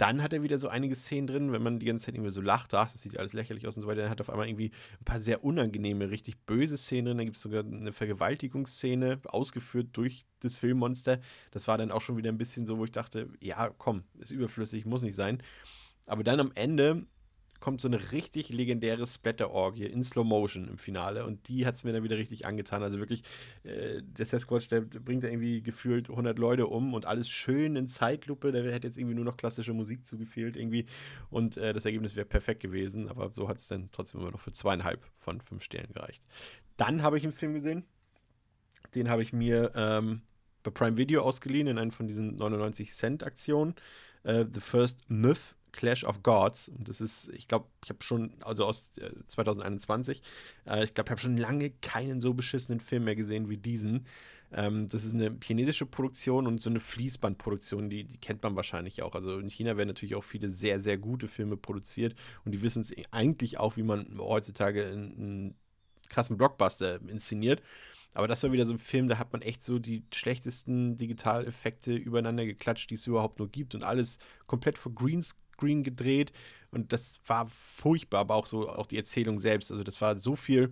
dann 0.01 0.23
hat 0.23 0.33
er 0.33 0.41
wieder 0.41 0.57
so 0.57 0.67
einige 0.67 0.95
Szenen 0.95 1.27
drin, 1.27 1.51
wenn 1.51 1.61
man 1.61 1.77
die 1.77 1.85
ganze 1.85 2.07
Zeit 2.07 2.15
irgendwie 2.15 2.31
so 2.31 2.41
lacht, 2.41 2.73
ach, 2.73 2.91
das 2.91 3.03
sieht 3.03 3.19
alles 3.19 3.33
lächerlich 3.33 3.67
aus 3.67 3.75
und 3.75 3.83
so 3.83 3.87
weiter, 3.87 4.01
dann 4.01 4.09
hat 4.09 4.19
er 4.19 4.21
auf 4.21 4.31
einmal 4.31 4.47
irgendwie 4.47 4.71
ein 4.99 5.05
paar 5.05 5.19
sehr 5.19 5.43
unangenehme, 5.43 6.09
richtig 6.09 6.43
böse 6.47 6.75
Szenen 6.75 7.05
drin. 7.05 7.17
Da 7.19 7.23
gibt 7.23 7.37
es 7.37 7.43
sogar 7.43 7.63
eine 7.63 7.93
Vergewaltigungsszene, 7.93 9.19
ausgeführt 9.25 9.89
durch 9.93 10.25
das 10.39 10.55
Filmmonster. 10.55 11.19
Das 11.51 11.67
war 11.67 11.77
dann 11.77 11.91
auch 11.91 12.01
schon 12.01 12.17
wieder 12.17 12.31
ein 12.31 12.39
bisschen 12.39 12.65
so, 12.65 12.79
wo 12.79 12.85
ich 12.85 12.91
dachte, 12.91 13.29
ja, 13.41 13.69
komm, 13.77 14.03
ist 14.17 14.31
überflüssig, 14.31 14.85
muss 14.85 15.03
nicht 15.03 15.15
sein. 15.15 15.43
Aber 16.07 16.23
dann 16.23 16.39
am 16.39 16.51
Ende 16.55 17.05
kommt 17.61 17.79
so 17.79 17.87
eine 17.87 18.11
richtig 18.11 18.49
legendäre 18.49 19.07
Splatter-Orgie 19.07 19.85
in 19.85 20.03
Slow 20.03 20.25
Motion 20.25 20.67
im 20.67 20.77
Finale 20.77 21.25
und 21.25 21.47
die 21.47 21.65
hat 21.65 21.75
es 21.75 21.85
mir 21.85 21.93
dann 21.93 22.03
wieder 22.03 22.17
richtig 22.17 22.45
angetan. 22.45 22.83
Also 22.83 22.99
wirklich, 22.99 23.23
äh, 23.63 24.01
der 24.01 24.25
Sasquatch, 24.25 24.67
der 24.67 24.81
bringt 24.81 25.23
da 25.23 25.27
irgendwie 25.27 25.61
gefühlt 25.61 26.09
100 26.09 26.37
Leute 26.37 26.67
um 26.67 26.93
und 26.93 27.05
alles 27.05 27.29
schön 27.29 27.75
in 27.75 27.87
Zeitlupe. 27.87 28.51
Da 28.51 28.59
hätte 28.59 28.87
jetzt 28.87 28.97
irgendwie 28.97 29.15
nur 29.15 29.23
noch 29.23 29.37
klassische 29.37 29.73
Musik 29.73 30.05
zugefehlt 30.05 30.57
irgendwie 30.57 30.87
und 31.29 31.55
äh, 31.55 31.71
das 31.71 31.85
Ergebnis 31.85 32.15
wäre 32.15 32.25
perfekt 32.25 32.61
gewesen, 32.61 33.07
aber 33.07 33.29
so 33.29 33.47
hat 33.47 33.57
es 33.57 33.67
dann 33.67 33.89
trotzdem 33.91 34.19
immer 34.21 34.31
noch 34.31 34.41
für 34.41 34.51
zweieinhalb 34.51 35.05
von 35.19 35.39
fünf 35.39 35.63
Sternen 35.63 35.93
gereicht. 35.93 36.23
Dann 36.75 37.03
habe 37.03 37.17
ich 37.17 37.23
einen 37.23 37.33
Film 37.33 37.53
gesehen, 37.53 37.85
den 38.95 39.07
habe 39.07 39.21
ich 39.21 39.33
mir 39.33 39.71
ähm, 39.75 40.23
bei 40.63 40.71
Prime 40.71 40.97
Video 40.97 41.21
ausgeliehen 41.21 41.67
in 41.67 41.77
einer 41.77 41.91
von 41.91 42.07
diesen 42.07 42.35
99 42.35 42.93
Cent 42.93 43.23
Aktionen. 43.23 43.75
Uh, 44.23 44.45
The 44.51 44.61
First 44.61 45.09
Myth 45.09 45.55
Clash 45.71 46.03
of 46.03 46.23
Gods. 46.23 46.69
Und 46.69 46.87
das 46.87 47.01
ist, 47.01 47.29
ich 47.33 47.47
glaube, 47.47 47.67
ich 47.83 47.89
habe 47.89 48.03
schon, 48.03 48.31
also 48.41 48.65
aus 48.65 48.91
äh, 48.97 49.11
2021, 49.27 50.21
äh, 50.65 50.83
ich 50.83 50.93
glaube, 50.93 51.07
ich 51.07 51.11
habe 51.11 51.21
schon 51.21 51.37
lange 51.37 51.69
keinen 51.81 52.21
so 52.21 52.33
beschissenen 52.33 52.79
Film 52.79 53.05
mehr 53.05 53.15
gesehen 53.15 53.49
wie 53.49 53.57
diesen. 53.57 54.05
Ähm, 54.53 54.87
das 54.87 55.05
ist 55.05 55.13
eine 55.13 55.37
chinesische 55.41 55.85
Produktion 55.85 56.45
und 56.45 56.61
so 56.61 56.69
eine 56.69 56.79
Fließbandproduktion, 56.79 57.89
die, 57.89 58.03
die 58.03 58.17
kennt 58.17 58.43
man 58.43 58.55
wahrscheinlich 58.55 59.01
auch. 59.01 59.15
Also 59.15 59.39
in 59.39 59.49
China 59.49 59.77
werden 59.77 59.87
natürlich 59.87 60.15
auch 60.15 60.23
viele 60.23 60.49
sehr, 60.49 60.79
sehr 60.79 60.97
gute 60.97 61.27
Filme 61.27 61.57
produziert 61.57 62.15
und 62.43 62.51
die 62.51 62.61
wissen 62.61 62.81
es 62.81 62.93
eigentlich 63.11 63.59
auch, 63.59 63.77
wie 63.77 63.83
man 63.83 64.17
heutzutage 64.17 64.85
einen 64.85 65.55
krassen 66.09 66.37
Blockbuster 66.37 66.99
inszeniert. 67.07 67.61
Aber 68.13 68.27
das 68.27 68.43
war 68.43 68.51
wieder 68.51 68.65
so 68.65 68.73
ein 68.73 68.79
Film, 68.79 69.07
da 69.07 69.17
hat 69.17 69.31
man 69.31 69.41
echt 69.41 69.63
so 69.63 69.79
die 69.79 70.03
schlechtesten 70.13 70.97
Digitaleffekte 70.97 71.93
übereinander 71.93 72.45
geklatscht, 72.45 72.89
die 72.89 72.95
es 72.95 73.07
überhaupt 73.07 73.39
nur 73.39 73.47
gibt 73.47 73.73
und 73.73 73.83
alles 73.83 74.17
komplett 74.47 74.77
vor 74.77 74.93
Greenscreen 74.93 75.39
Greenscreen 75.61 75.83
gedreht 75.83 76.31
und 76.71 76.93
das 76.93 77.19
war 77.25 77.47
furchtbar, 77.49 78.21
aber 78.21 78.35
auch 78.35 78.45
so 78.45 78.69
auch 78.69 78.87
die 78.87 78.97
Erzählung 78.97 79.37
selbst. 79.39 79.71
Also 79.71 79.83
das 79.83 80.01
war 80.01 80.17
so 80.17 80.35
viel 80.35 80.71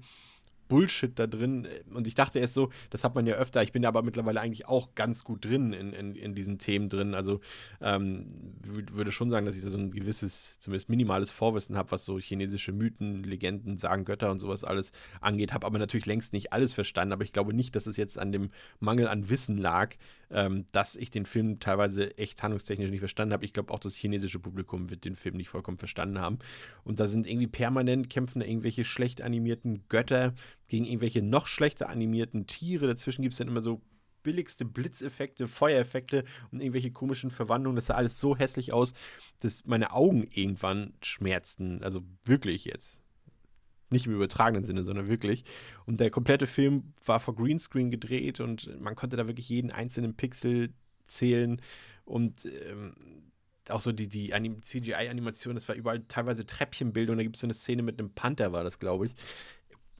Bullshit 0.69 1.17
da 1.17 1.25
drin. 1.25 1.67
Und 1.93 2.05
ich 2.05 2.13
dachte 2.13 2.38
erst 2.38 2.53
so, 2.53 2.69
das 2.91 3.03
hat 3.03 3.15
man 3.15 3.25
ja 3.25 3.34
öfter. 3.34 3.63
Ich 3.63 3.72
bin 3.72 3.84
aber 3.86 4.03
mittlerweile 4.03 4.39
eigentlich 4.39 4.67
auch 4.67 4.93
ganz 4.93 5.24
gut 5.24 5.43
drin 5.43 5.74
in, 5.74 5.93
in, 5.93 6.15
in 6.15 6.36
diesen 6.36 6.60
Themen 6.60 6.89
drin. 6.89 7.15
Also 7.15 7.41
ähm, 7.81 8.27
würde 8.62 9.12
schon 9.12 9.31
sagen, 9.31 9.48
dass 9.48 9.58
ich 9.58 9.63
da 9.63 9.69
so 9.69 9.79
ein 9.79 9.91
gewisses, 9.91 10.60
zumindest 10.60 10.88
minimales 10.88 11.31
Vorwissen 11.31 11.75
habe, 11.75 11.91
was 11.91 12.05
so 12.05 12.19
chinesische 12.19 12.72
Mythen, 12.72 13.24
Legenden, 13.24 13.77
Sagen 13.77 14.05
Götter 14.05 14.29
und 14.29 14.38
sowas 14.38 14.63
alles 14.63 14.91
angeht. 15.22 15.53
Habe 15.53 15.65
aber 15.65 15.79
natürlich 15.79 16.05
längst 16.05 16.34
nicht 16.34 16.53
alles 16.53 16.72
verstanden. 16.72 17.13
Aber 17.13 17.24
ich 17.24 17.34
glaube 17.34 17.53
nicht, 17.53 17.75
dass 17.75 17.88
es 17.88 17.98
jetzt 17.98 18.19
an 18.19 18.31
dem 18.31 18.51
Mangel 18.79 19.08
an 19.08 19.29
Wissen 19.29 19.58
lag, 19.58 19.96
ähm, 20.31 20.65
dass 20.71 20.95
ich 20.95 21.09
den 21.09 21.25
Film 21.25 21.59
teilweise 21.59 22.17
echt 22.17 22.43
handlungstechnisch 22.43 22.89
nicht 22.91 23.00
verstanden 23.00 23.33
habe. 23.33 23.45
Ich 23.45 23.53
glaube 23.53 23.74
auch 23.74 23.79
das 23.79 23.95
chinesische 23.95 24.39
Publikum 24.39 24.89
wird 24.89 25.05
den 25.05 25.15
Film 25.15 25.38
nicht 25.38 25.50
vollkommen 25.50 25.77
verstanden 25.77 26.19
haben. 26.19 26.39
Und 26.83 27.00
da 27.00 27.07
sind 27.07 27.27
irgendwie 27.27 27.48
permanent 27.48 28.09
kämpfen 28.09 28.41
irgendwelche 28.41 28.86
schlecht 28.86 29.21
animierten 29.21 29.88
Götter 29.89 30.33
gegen 30.67 30.86
irgendwelche 30.86 31.21
noch 31.21 31.48
schlechter 31.48 31.89
animierten 31.89 32.48
Tiere. 32.48 32.88
Dazwischen 32.88 33.21
gibt 33.21 33.33
es 33.33 33.39
dann 33.39 33.48
immer 33.48 33.62
so 33.62 33.81
billigste 34.24 34.65
Blitzeffekte, 34.65 35.48
Feuereffekte 35.48 36.25
und 36.51 36.59
irgendwelche 36.62 36.91
komischen 36.91 37.31
Verwandlungen. 37.31 37.75
Das 37.75 37.88
sah 37.88 37.95
alles 37.95 38.19
so 38.19 38.36
hässlich 38.36 38.74
aus, 38.74 38.93
dass 39.41 39.65
meine 39.65 39.93
Augen 39.93 40.27
irgendwann 40.31 40.93
schmerzten. 41.01 41.83
Also 41.83 42.03
wirklich 42.25 42.65
jetzt. 42.65 43.01
Nicht 43.89 44.05
im 44.05 44.13
übertragenen 44.13 44.63
Sinne, 44.63 44.84
sondern 44.84 45.08
wirklich. 45.08 45.43
Und 45.86 46.00
der 46.00 46.12
komplette 46.12 46.48
Film 46.48 46.93
war 47.05 47.19
vor 47.19 47.36
Greenscreen 47.36 47.89
gedreht 47.89 48.39
und 48.39 48.79
man 48.79 48.96
konnte 48.96 49.17
da 49.17 49.27
wirklich 49.27 49.50
jeden 49.50 49.72
einzelnen 49.72 50.15
Pixel 50.15 50.69
zählen. 51.08 51.62
Und 52.05 52.46
ähm, 52.46 52.93
auch 53.69 53.81
so 53.81 53.91
die, 53.91 54.08
die 54.08 54.31
CGI-Animation, 54.62 55.55
das 55.55 55.67
war 55.67 55.75
überall 55.75 56.03
teilweise 56.08 56.46
Treppchenbildung. 56.46 57.17
Da 57.17 57.24
gibt 57.24 57.36
es 57.36 57.41
so 57.41 57.48
eine 57.48 57.53
Szene 57.53 57.84
mit 57.84 58.00
einem 58.00 58.12
Panther, 58.12 58.51
war 58.51 58.63
das, 58.63 58.79
glaube 58.79 59.08
ich 59.08 59.15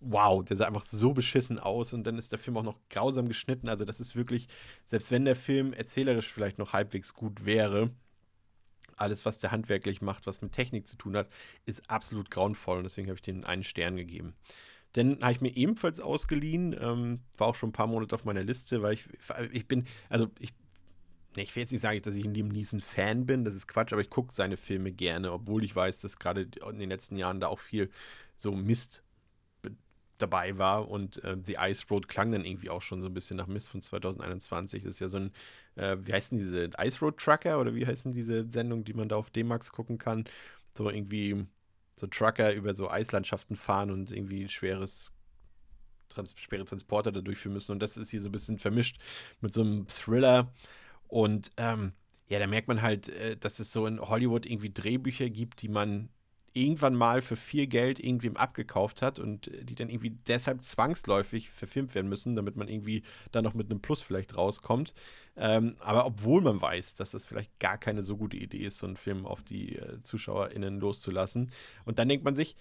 wow, 0.02 0.44
der 0.44 0.58
sah 0.58 0.66
einfach 0.66 0.86
so 0.86 1.14
beschissen 1.14 1.60
aus 1.60 1.94
und 1.94 2.06
dann 2.06 2.18
ist 2.18 2.32
der 2.32 2.40
Film 2.40 2.58
auch 2.58 2.64
noch 2.64 2.80
grausam 2.90 3.28
geschnitten. 3.28 3.70
Also 3.70 3.86
das 3.86 4.00
ist 4.00 4.16
wirklich, 4.16 4.48
selbst 4.86 5.12
wenn 5.12 5.26
der 5.26 5.36
Film 5.36 5.74
erzählerisch 5.74 6.32
vielleicht 6.32 6.58
noch 6.58 6.74
halbwegs 6.74 7.14
gut 7.14 7.46
wäre, 7.46 7.92
alles, 9.00 9.26
was 9.26 9.38
der 9.38 9.52
handwerklich 9.52 10.02
macht, 10.02 10.28
was 10.28 10.42
mit 10.42 10.52
Technik 10.52 10.88
zu 10.88 10.98
tun 10.98 11.16
hat, 11.16 11.30
ist 11.66 11.90
absolut 11.90 12.30
grauenvoll 12.32 12.78
und 12.78 12.84
deswegen 12.84 13.08
habe 13.08 13.16
ich 13.16 13.22
den 13.22 13.46
einen 13.46 13.64
Stern 13.64 13.96
gegeben. 13.96 14.34
Dann 14.94 15.22
habe 15.22 15.32
ich 15.34 15.42
mir 15.42 15.56
ebenfalls 15.56 16.00
ausgeliehen, 16.00 16.76
ähm, 16.80 17.20
war 17.38 17.48
auch 17.48 17.56
schon 17.56 17.70
ein 17.70 17.74
paar 17.74 17.88
Monate 17.88 18.16
auf 18.16 18.26
meiner 18.26 18.44
Liste, 18.44 18.82
weil 18.82 18.94
ich, 18.94 19.08
ich 19.52 19.68
bin, 19.68 19.86
also 20.10 20.30
ich 20.40 20.54
ich 21.36 21.56
will 21.56 21.62
jetzt 21.62 21.72
nicht 21.72 21.82
sagen, 21.82 22.02
dass 22.02 22.16
ich 22.16 22.26
ein 22.26 22.34
Liam 22.34 22.48
Neeson-Fan 22.48 23.26
bin, 23.26 23.46
das 23.46 23.54
ist 23.54 23.68
Quatsch, 23.68 23.94
aber 23.94 24.02
ich 24.02 24.10
gucke 24.10 24.34
seine 24.34 24.58
Filme 24.58 24.92
gerne, 24.92 25.32
obwohl 25.32 25.64
ich 25.64 25.76
weiß, 25.76 26.00
dass 26.00 26.18
gerade 26.18 26.50
in 26.70 26.80
den 26.80 26.90
letzten 26.90 27.16
Jahren 27.18 27.40
da 27.40 27.48
auch 27.48 27.60
viel 27.60 27.92
so 28.36 28.52
Mist 28.52 29.04
dabei 30.22 30.58
war 30.58 30.90
und 30.90 31.24
äh, 31.24 31.38
The 31.46 31.56
Ice 31.60 31.86
Road 31.90 32.08
klang 32.08 32.32
dann 32.32 32.46
irgendwie 32.46 32.70
auch 32.70 32.82
schon 32.82 33.02
so 33.02 33.08
ein 33.08 33.14
bisschen 33.14 33.38
nach 33.38 33.48
Mist 33.48 33.70
von 33.70 33.82
2021. 33.82 34.84
Das 34.84 34.92
ist 34.92 35.00
ja 35.00 35.10
so 35.10 35.18
ein, 35.18 35.32
äh, 35.76 35.98
wie 36.02 36.14
heißen 36.14 36.38
diese 36.38 36.70
Ice 36.80 37.00
Road 37.00 37.18
Trucker 37.18 37.60
oder 37.60 37.74
wie 37.76 37.86
heißen 37.86 38.14
diese 38.14 38.48
Sendungen, 38.50 38.86
die 38.86 38.94
man 38.94 39.10
da 39.10 39.16
auf 39.16 39.30
D-Max 39.32 39.72
gucken 39.72 39.98
kann? 39.98 40.26
So 40.78 40.90
irgendwie 40.90 41.46
so 41.98 42.08
Trucker 42.08 42.54
über 42.54 42.76
so 42.76 42.90
Eislandschaften 42.90 43.56
fahren 43.56 43.92
und 43.92 44.12
irgendwie 44.12 44.48
schweres 44.48 45.14
Trans 46.10 46.34
schwere 46.38 46.66
Transporter 46.66 47.12
da 47.12 47.22
durchführen 47.22 47.54
müssen. 47.54 47.72
Und 47.72 47.80
das 47.80 47.98
ist 47.98 48.10
hier 48.10 48.22
so 48.22 48.30
ein 48.30 48.32
bisschen 48.32 48.60
vermischt 48.60 49.00
mit 49.42 49.54
so 49.54 49.62
einem 49.62 49.88
Thriller. 49.88 50.52
Und 51.08 51.52
ähm, 51.58 51.94
ja, 52.28 52.40
da 52.40 52.48
merkt 52.48 52.68
man 52.68 52.82
halt, 52.82 53.10
äh, 53.10 53.38
dass 53.38 53.60
es 53.60 53.72
so 53.72 53.86
in 53.86 54.00
Hollywood 54.00 54.46
irgendwie 54.46 54.72
Drehbücher 54.72 55.30
gibt, 55.30 55.62
die 55.62 55.70
man 55.70 56.10
irgendwann 56.60 56.96
mal 56.96 57.22
für 57.22 57.36
viel 57.36 57.68
Geld 57.68 58.00
irgendwem 58.00 58.38
abgekauft 58.38 59.02
hat 59.02 59.20
und 59.20 59.50
die 59.62 59.76
dann 59.76 59.90
irgendwie 59.90 60.12
deshalb 60.28 60.64
zwangsläufig 60.64 61.50
verfilmt 61.50 61.96
werden 61.96 62.10
müssen, 62.10 62.36
damit 62.36 62.56
man 62.56 62.68
irgendwie 62.68 63.04
da 63.32 63.42
noch 63.42 63.54
mit 63.54 63.70
einem 63.70 63.82
Plus 63.82 64.02
vielleicht 64.02 64.38
rauskommt. 64.38 64.94
Ähm, 65.36 65.76
aber 65.80 66.06
obwohl 66.06 66.42
man 66.42 66.62
weiß, 66.62 66.96
dass 66.96 67.12
das 67.12 67.26
vielleicht 67.26 67.58
gar 67.60 67.78
keine 67.78 68.02
so 68.02 68.18
gute 68.18 68.38
Idee 68.38 68.66
ist, 68.66 68.80
so 68.80 68.88
einen 68.88 68.98
Film 68.98 69.26
auf 69.26 69.42
die 69.42 69.78
äh, 69.78 70.02
ZuschauerInnen 70.04 70.80
loszulassen. 70.80 71.52
Und 71.86 72.00
dann 72.00 72.10
denkt 72.10 72.26
man 72.26 72.36
sich, 72.36 72.56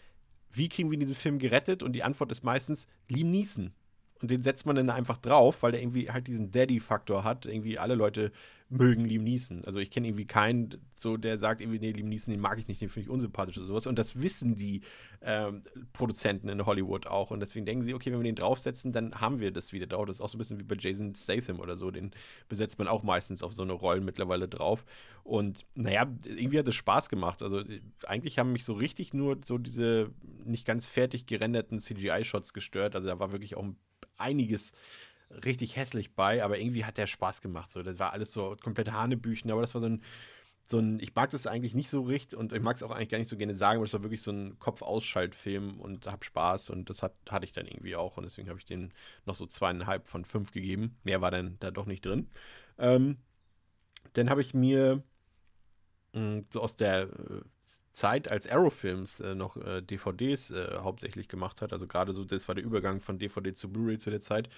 wie 0.53 0.69
kriegen 0.69 0.91
wir 0.91 0.99
diesen 0.99 1.15
Film 1.15 1.39
gerettet? 1.39 1.83
Und 1.83 1.93
die 1.93 2.03
Antwort 2.03 2.31
ist 2.31 2.45
meistens 2.45 2.87
Liam 3.09 3.31
Neeson. 3.31 3.73
Und 4.21 4.31
den 4.31 4.43
setzt 4.43 4.67
man 4.67 4.77
dann 4.77 4.91
einfach 4.91 5.19
drauf, 5.19 5.63
weil 5.63 5.73
der 5.73 5.81
irgendwie 5.81 6.11
halt 6.11 6.27
diesen 6.27 6.51
Daddy-Faktor 6.51 7.25
hat. 7.25 7.47
Irgendwie 7.47 7.79
alle 7.79 7.95
Leute 7.95 8.33
mögen 8.71 9.05
Liam 9.05 9.25
Neeson. 9.25 9.65
Also 9.65 9.79
ich 9.79 9.91
kenne 9.91 10.09
irgendwie 10.09 10.27
keinen, 10.27 10.77
so 10.95 11.17
der 11.17 11.39
sagt 11.39 11.61
irgendwie, 11.61 11.79
nee, 11.79 11.93
Liam 11.93 12.09
Neeson, 12.09 12.33
den 12.33 12.41
mag 12.41 12.59
ich 12.59 12.69
nicht, 12.69 12.81
den 12.81 12.89
finde 12.89 13.07
ich 13.07 13.11
unsympathisch 13.11 13.57
oder 13.57 13.67
sowas. 13.67 13.87
Und 13.87 13.99
das 13.99 14.21
wissen 14.21 14.57
die 14.57 14.83
ähm, 15.23 15.63
Produzenten 15.93 16.49
in 16.49 16.67
Hollywood 16.67 17.07
auch. 17.07 17.31
Und 17.31 17.41
deswegen 17.41 17.65
denken 17.65 17.85
sie, 17.85 17.95
okay, 17.95 18.13
wenn 18.13 18.19
wir 18.19 18.25
den 18.25 18.35
draufsetzen, 18.35 18.93
dann 18.93 19.15
haben 19.15 19.41
wir 19.41 19.53
das 19.53 19.73
wieder 19.73 19.87
drauf. 19.87 20.07
Das 20.07 20.17
ist 20.17 20.21
auch 20.21 20.29
so 20.29 20.37
ein 20.37 20.39
bisschen 20.39 20.59
wie 20.59 20.65
bei 20.65 20.77
Jason 20.79 21.15
Statham 21.15 21.61
oder 21.61 21.77
so. 21.77 21.91
Den 21.91 22.11
besetzt 22.49 22.79
man 22.79 22.89
auch 22.89 23.03
meistens 23.03 23.43
auf 23.43 23.55
so 23.55 23.63
eine 23.63 23.73
Rolle 23.73 24.03
mittlerweile 24.03 24.49
drauf. 24.49 24.85
Und 25.25 25.65
naja, 25.75 26.07
irgendwie 26.25 26.59
hat 26.59 26.69
es 26.69 26.75
Spaß 26.75 27.09
gemacht. 27.09 27.43
Also 27.43 27.63
eigentlich 28.07 28.39
haben 28.39 28.53
mich 28.53 28.65
so 28.65 28.75
richtig 28.75 29.15
nur 29.15 29.39
so 29.47 29.57
diese 29.57 30.11
nicht 30.45 30.67
ganz 30.67 30.87
fertig 30.89 31.27
gerenderten 31.27 31.79
CGI-Shots 31.79 32.53
gestört. 32.53 32.95
Also 32.95 33.09
da 33.09 33.19
war 33.19 33.33
wirklich 33.33 33.57
auch 33.57 33.65
einiges 34.19 34.73
richtig 35.31 35.77
hässlich 35.77 36.15
bei, 36.15 36.43
aber 36.43 36.59
irgendwie 36.59 36.85
hat 36.85 36.99
der 36.99 37.07
Spaß 37.07 37.41
gemacht. 37.43 37.71
So, 37.71 37.83
das 37.83 37.99
war 37.99 38.13
alles 38.13 38.33
so 38.33 38.57
komplett 38.63 38.93
Hanebüchen, 38.93 39.51
aber 39.51 39.61
das 39.61 39.75
war 39.75 39.81
so 39.81 39.89
ein, 39.89 40.03
so 40.67 40.79
ein, 40.79 41.01
ich 41.01 41.15
mag 41.15 41.31
das 41.31 41.47
eigentlich 41.47 41.75
nicht 41.75 41.91
so 41.91 42.03
richtig 42.03 42.39
und 42.39 42.53
ich 42.53 42.61
mag 42.61 42.77
es 42.77 42.83
auch 42.83 42.91
eigentlich 42.91 43.09
gar 43.09 43.19
nicht 43.19 43.29
so 43.29 43.37
gerne 43.37 43.57
sagen, 43.57 43.79
aber 43.79 43.87
es 43.87 43.93
war 43.93 44.03
wirklich 44.03 44.23
so 44.23 44.31
ein 44.31 44.59
Kopfausschaltfilm 44.59 45.81
und 45.81 46.07
hab 46.07 46.25
Spaß 46.25 46.71
und 46.71 46.91
das 46.91 47.03
hat, 47.03 47.15
hatte 47.31 47.47
ich 47.47 47.53
dann 47.53 47.67
irgendwie 47.67 47.97
auch 47.97 48.17
und 48.17 48.25
deswegen 48.25 48.49
habe 48.49 48.59
ich 48.59 48.67
den 48.67 48.93
noch 49.25 49.35
so 49.35 49.47
zweieinhalb 49.47 50.09
von 50.09 50.25
fünf 50.25 50.53
gegeben. 50.53 50.97
Mehr 51.05 51.21
war 51.21 51.31
dann 51.31 51.57
da 51.61 51.71
doch 51.71 51.87
nicht 51.87 52.05
drin. 52.05 52.29
Ähm, 52.79 53.19
dann 54.15 54.31
habe 54.31 54.41
ich 54.43 54.55
mir 54.55 55.03
mh, 56.13 56.21
hm, 56.21 56.47
so 56.51 56.61
aus 56.63 56.77
der 56.77 57.03
äh, 57.03 57.41
Zeit, 57.99 58.31
als 58.31 58.49
Arrow 58.49 58.73
Films 58.73 59.21
äh, 59.21 59.35
noch 59.35 59.57
äh, 59.57 59.83
DVDs 59.83 60.51
äh, 60.51 60.79
hauptsächlich 60.81 61.29
gemacht 61.29 61.63
hat, 61.63 61.73
also 61.73 61.87
gerade 61.87 62.13
so, 62.13 62.25
das 62.25 62.49
war 62.49 62.55
der 62.55 62.65
Übergang 62.65 63.01
von 63.01 63.19
DVD 63.19 63.53
zu 63.53 63.71
Blu-ray 63.71 63.99
zu 63.99 64.11
der 64.11 64.21
Zeit, 64.21 64.49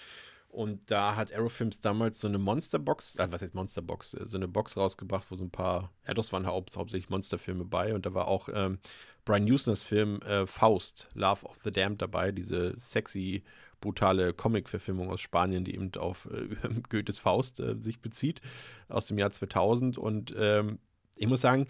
und 0.50 0.90
da 0.90 1.14
hat 1.14 1.32
Arrowfilms 1.32 1.80
damals 1.80 2.20
so 2.20 2.26
eine 2.26 2.38
Monsterbox, 2.38 3.16
äh, 3.16 3.28
was 3.30 3.40
heißt 3.40 3.54
Monsterbox, 3.54 4.14
äh, 4.14 4.26
so 4.26 4.36
eine 4.36 4.48
Box 4.48 4.76
rausgebracht, 4.76 5.30
wo 5.30 5.36
so 5.36 5.44
ein 5.44 5.50
paar, 5.50 5.92
ja, 6.06 6.12
das 6.12 6.32
waren 6.32 6.44
haupt, 6.44 6.76
hauptsächlich 6.76 7.08
Monsterfilme 7.08 7.64
bei. 7.64 7.94
Und 7.94 8.04
da 8.04 8.14
war 8.14 8.26
auch 8.26 8.48
ähm, 8.52 8.78
Brian 9.24 9.44
Usners 9.44 9.84
Film 9.84 10.20
äh, 10.22 10.46
Faust, 10.46 11.08
Love 11.14 11.46
of 11.46 11.60
the 11.62 11.70
Damned 11.70 12.02
dabei, 12.02 12.32
diese 12.32 12.76
sexy, 12.76 13.44
brutale 13.80 14.34
Comic-Verfilmung 14.34 15.08
aus 15.08 15.20
Spanien, 15.20 15.64
die 15.64 15.74
eben 15.74 15.92
auf 15.96 16.28
äh, 16.32 16.48
Goethes 16.88 17.18
Faust 17.18 17.62
sich 17.78 18.00
bezieht, 18.00 18.40
aus 18.88 19.06
dem 19.06 19.18
Jahr 19.18 19.30
2000. 19.30 19.98
Und 19.98 20.34
ähm, 20.36 20.80
ich 21.14 21.28
muss 21.28 21.42
sagen, 21.42 21.68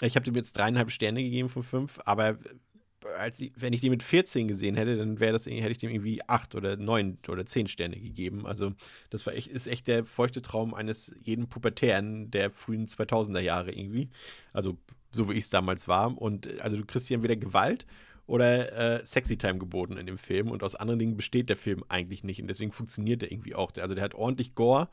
ich 0.00 0.16
habe 0.16 0.24
dem 0.24 0.34
jetzt 0.34 0.56
dreieinhalb 0.56 0.90
Sterne 0.90 1.22
gegeben 1.22 1.48
von 1.48 1.62
fünf, 1.62 1.98
aber 2.04 2.38
als 3.18 3.40
ich, 3.40 3.52
wenn 3.56 3.72
ich 3.72 3.80
die 3.80 3.90
mit 3.90 4.02
14 4.02 4.48
gesehen 4.48 4.74
hätte, 4.74 4.96
dann 4.96 5.20
wäre 5.20 5.32
das 5.32 5.46
hätte 5.46 5.70
ich 5.70 5.78
dem 5.78 5.90
irgendwie 5.90 6.20
8 6.26 6.54
oder 6.54 6.76
9 6.76 7.18
oder 7.28 7.46
10 7.46 7.68
Sterne 7.68 7.98
gegeben. 7.98 8.46
Also 8.46 8.72
das 9.10 9.26
war 9.26 9.34
echt, 9.34 9.48
ist 9.48 9.66
echt 9.68 9.86
der 9.86 10.04
feuchte 10.04 10.42
Traum 10.42 10.74
eines 10.74 11.14
jeden 11.22 11.48
Pubertären 11.48 12.30
der 12.30 12.50
frühen 12.50 12.86
2000er 12.86 13.40
Jahre 13.40 13.72
irgendwie. 13.72 14.08
Also 14.52 14.76
so 15.12 15.28
wie 15.28 15.34
ich 15.34 15.44
es 15.44 15.50
damals 15.50 15.88
war. 15.88 16.20
Und 16.20 16.60
also 16.60 16.76
du 16.76 16.84
kriegst 16.84 17.08
hier 17.08 17.16
entweder 17.16 17.36
Gewalt 17.36 17.86
oder 18.26 19.00
äh, 19.00 19.06
Sexy 19.06 19.36
Time 19.36 19.58
geboten 19.58 19.96
in 19.96 20.06
dem 20.06 20.18
Film. 20.18 20.50
Und 20.50 20.62
aus 20.62 20.74
anderen 20.74 20.98
Dingen 20.98 21.16
besteht 21.16 21.48
der 21.48 21.56
Film 21.56 21.84
eigentlich 21.88 22.24
nicht. 22.24 22.40
Und 22.40 22.48
deswegen 22.48 22.72
funktioniert 22.72 23.22
der 23.22 23.30
irgendwie 23.30 23.54
auch. 23.54 23.72
Also 23.78 23.94
der 23.94 24.04
hat 24.04 24.14
ordentlich 24.14 24.54
Gore 24.54 24.88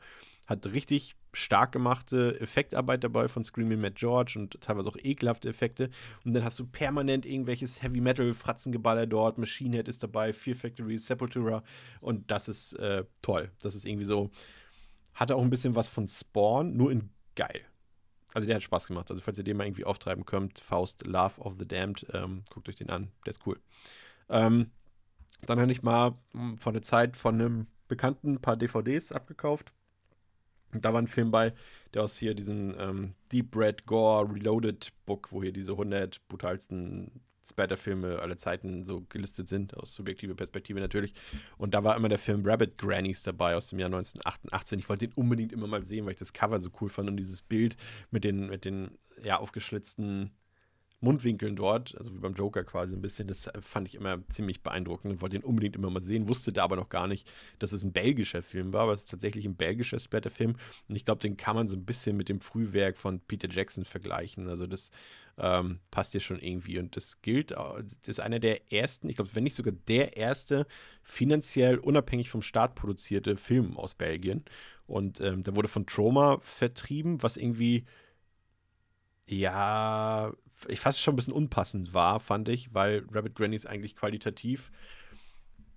hat 0.46 0.66
richtig 0.66 1.16
stark 1.32 1.72
gemachte 1.72 2.38
Effektarbeit 2.40 3.02
dabei 3.02 3.28
von 3.28 3.44
Screaming 3.44 3.80
Mad 3.80 3.94
George 3.96 4.34
und 4.36 4.60
teilweise 4.60 4.88
auch 4.88 4.96
ekelhafte 5.02 5.48
Effekte. 5.48 5.90
Und 6.24 6.34
dann 6.34 6.44
hast 6.44 6.58
du 6.58 6.66
permanent 6.66 7.24
irgendwelches 7.24 7.82
Heavy 7.82 8.00
Metal 8.00 8.34
Fratzengeballer 8.34 9.06
dort. 9.06 9.38
Machine 9.38 9.76
Head 9.76 9.88
ist 9.88 10.02
dabei, 10.02 10.32
Fear 10.32 10.56
Factory, 10.56 10.98
Sepultura. 10.98 11.62
Und 12.00 12.30
das 12.30 12.48
ist 12.48 12.74
äh, 12.74 13.04
toll. 13.22 13.50
Das 13.60 13.74
ist 13.74 13.84
irgendwie 13.84 14.04
so. 14.04 14.30
Hatte 15.14 15.36
auch 15.36 15.42
ein 15.42 15.50
bisschen 15.50 15.74
was 15.76 15.88
von 15.88 16.08
Spawn, 16.08 16.76
nur 16.76 16.90
in 16.90 17.10
geil. 17.36 17.62
Also 18.34 18.46
der 18.46 18.56
hat 18.56 18.62
Spaß 18.62 18.88
gemacht. 18.88 19.10
Also 19.10 19.22
falls 19.22 19.38
ihr 19.38 19.44
den 19.44 19.56
mal 19.56 19.64
irgendwie 19.64 19.84
auftreiben 19.84 20.26
könnt, 20.26 20.58
Faust 20.58 21.06
Love 21.06 21.40
of 21.40 21.54
the 21.58 21.66
Damned, 21.66 22.06
ähm, 22.12 22.42
guckt 22.50 22.68
euch 22.68 22.76
den 22.76 22.90
an. 22.90 23.12
Der 23.24 23.30
ist 23.30 23.46
cool. 23.46 23.60
Ähm, 24.28 24.72
dann 25.46 25.60
habe 25.60 25.70
ich 25.70 25.82
mal 25.82 26.18
hm, 26.32 26.58
von 26.58 26.74
der 26.74 26.82
Zeit 26.82 27.16
von 27.16 27.34
einem 27.34 27.66
Bekannten 27.86 28.34
ein 28.34 28.40
paar 28.40 28.56
DVDs 28.56 29.12
abgekauft 29.12 29.72
da 30.80 30.92
war 30.92 31.00
ein 31.00 31.08
Film 31.08 31.30
bei, 31.30 31.52
der 31.92 32.02
aus 32.02 32.16
hier 32.18 32.34
diesem 32.34 32.74
ähm, 32.78 33.14
Deep 33.32 33.56
Red 33.56 33.86
Gore 33.86 34.32
Reloaded 34.32 34.92
Book, 35.06 35.28
wo 35.30 35.42
hier 35.42 35.52
diese 35.52 35.72
100 35.72 36.26
brutalsten 36.28 37.22
Spatter-Filme 37.46 38.20
aller 38.20 38.36
Zeiten 38.36 38.84
so 38.84 39.04
gelistet 39.08 39.48
sind, 39.48 39.76
aus 39.76 39.94
subjektiver 39.94 40.34
Perspektive 40.34 40.80
natürlich. 40.80 41.14
Und 41.58 41.74
da 41.74 41.84
war 41.84 41.96
immer 41.96 42.08
der 42.08 42.18
Film 42.18 42.42
Rabbit 42.44 42.78
Grannies 42.78 43.22
dabei 43.22 43.54
aus 43.54 43.66
dem 43.66 43.78
Jahr 43.78 43.88
1988. 43.88 44.78
Ich 44.78 44.88
wollte 44.88 45.08
den 45.08 45.14
unbedingt 45.14 45.52
immer 45.52 45.66
mal 45.66 45.84
sehen, 45.84 46.06
weil 46.06 46.12
ich 46.12 46.18
das 46.18 46.32
Cover 46.32 46.58
so 46.58 46.70
cool 46.80 46.88
fand 46.88 47.08
und 47.08 47.16
dieses 47.16 47.42
Bild 47.42 47.76
mit 48.10 48.24
den, 48.24 48.48
mit 48.48 48.64
den 48.64 48.98
ja, 49.22 49.38
aufgeschlitzten 49.38 50.30
Mundwinkeln 51.04 51.54
dort, 51.54 51.96
also 51.96 52.12
wie 52.12 52.18
beim 52.18 52.34
Joker 52.34 52.64
quasi 52.64 52.94
ein 52.94 53.02
bisschen, 53.02 53.28
das 53.28 53.48
fand 53.60 53.86
ich 53.86 53.94
immer 53.94 54.26
ziemlich 54.28 54.62
beeindruckend 54.62 55.12
und 55.12 55.20
wollte 55.20 55.36
ihn 55.36 55.44
unbedingt 55.44 55.76
immer 55.76 55.90
mal 55.90 56.00
sehen, 56.00 56.28
wusste 56.28 56.52
da 56.52 56.64
aber 56.64 56.76
noch 56.76 56.88
gar 56.88 57.06
nicht, 57.06 57.30
dass 57.58 57.72
es 57.72 57.84
ein 57.84 57.92
belgischer 57.92 58.42
Film 58.42 58.72
war, 58.72 58.82
aber 58.82 58.92
es 58.92 59.00
ist 59.00 59.10
tatsächlich 59.10 59.44
ein 59.44 59.56
belgischer 59.56 59.98
Splatterfilm. 59.98 60.56
Und 60.88 60.96
ich 60.96 61.04
glaube, 61.04 61.20
den 61.20 61.36
kann 61.36 61.54
man 61.54 61.68
so 61.68 61.76
ein 61.76 61.84
bisschen 61.84 62.16
mit 62.16 62.28
dem 62.28 62.40
Frühwerk 62.40 62.96
von 62.96 63.20
Peter 63.20 63.48
Jackson 63.48 63.84
vergleichen, 63.84 64.48
also 64.48 64.66
das 64.66 64.90
ähm, 65.38 65.80
passt 65.90 66.12
hier 66.12 66.20
schon 66.20 66.40
irgendwie. 66.40 66.78
Und 66.78 66.96
das 66.96 67.20
gilt, 67.22 67.50
das 67.50 68.08
ist 68.08 68.20
einer 68.20 68.38
der 68.38 68.72
ersten, 68.72 69.08
ich 69.08 69.16
glaube, 69.16 69.30
wenn 69.34 69.44
nicht 69.44 69.56
sogar 69.56 69.74
der 69.88 70.16
erste 70.16 70.66
finanziell 71.02 71.78
unabhängig 71.78 72.30
vom 72.30 72.42
Staat 72.42 72.74
produzierte 72.74 73.36
Film 73.36 73.76
aus 73.76 73.94
Belgien. 73.94 74.44
Und 74.86 75.20
ähm, 75.20 75.42
der 75.42 75.56
wurde 75.56 75.68
von 75.68 75.86
Troma 75.86 76.38
vertrieben, 76.40 77.22
was 77.22 77.36
irgendwie 77.36 77.84
ja, 79.26 80.32
ich 80.68 80.80
fast 80.80 81.00
schon 81.00 81.14
ein 81.14 81.16
bisschen 81.16 81.32
unpassend 81.32 81.94
war, 81.94 82.20
fand 82.20 82.48
ich, 82.48 82.72
weil 82.74 83.04
Rabbit 83.10 83.34
Grannies 83.34 83.66
eigentlich 83.66 83.96
qualitativ 83.96 84.70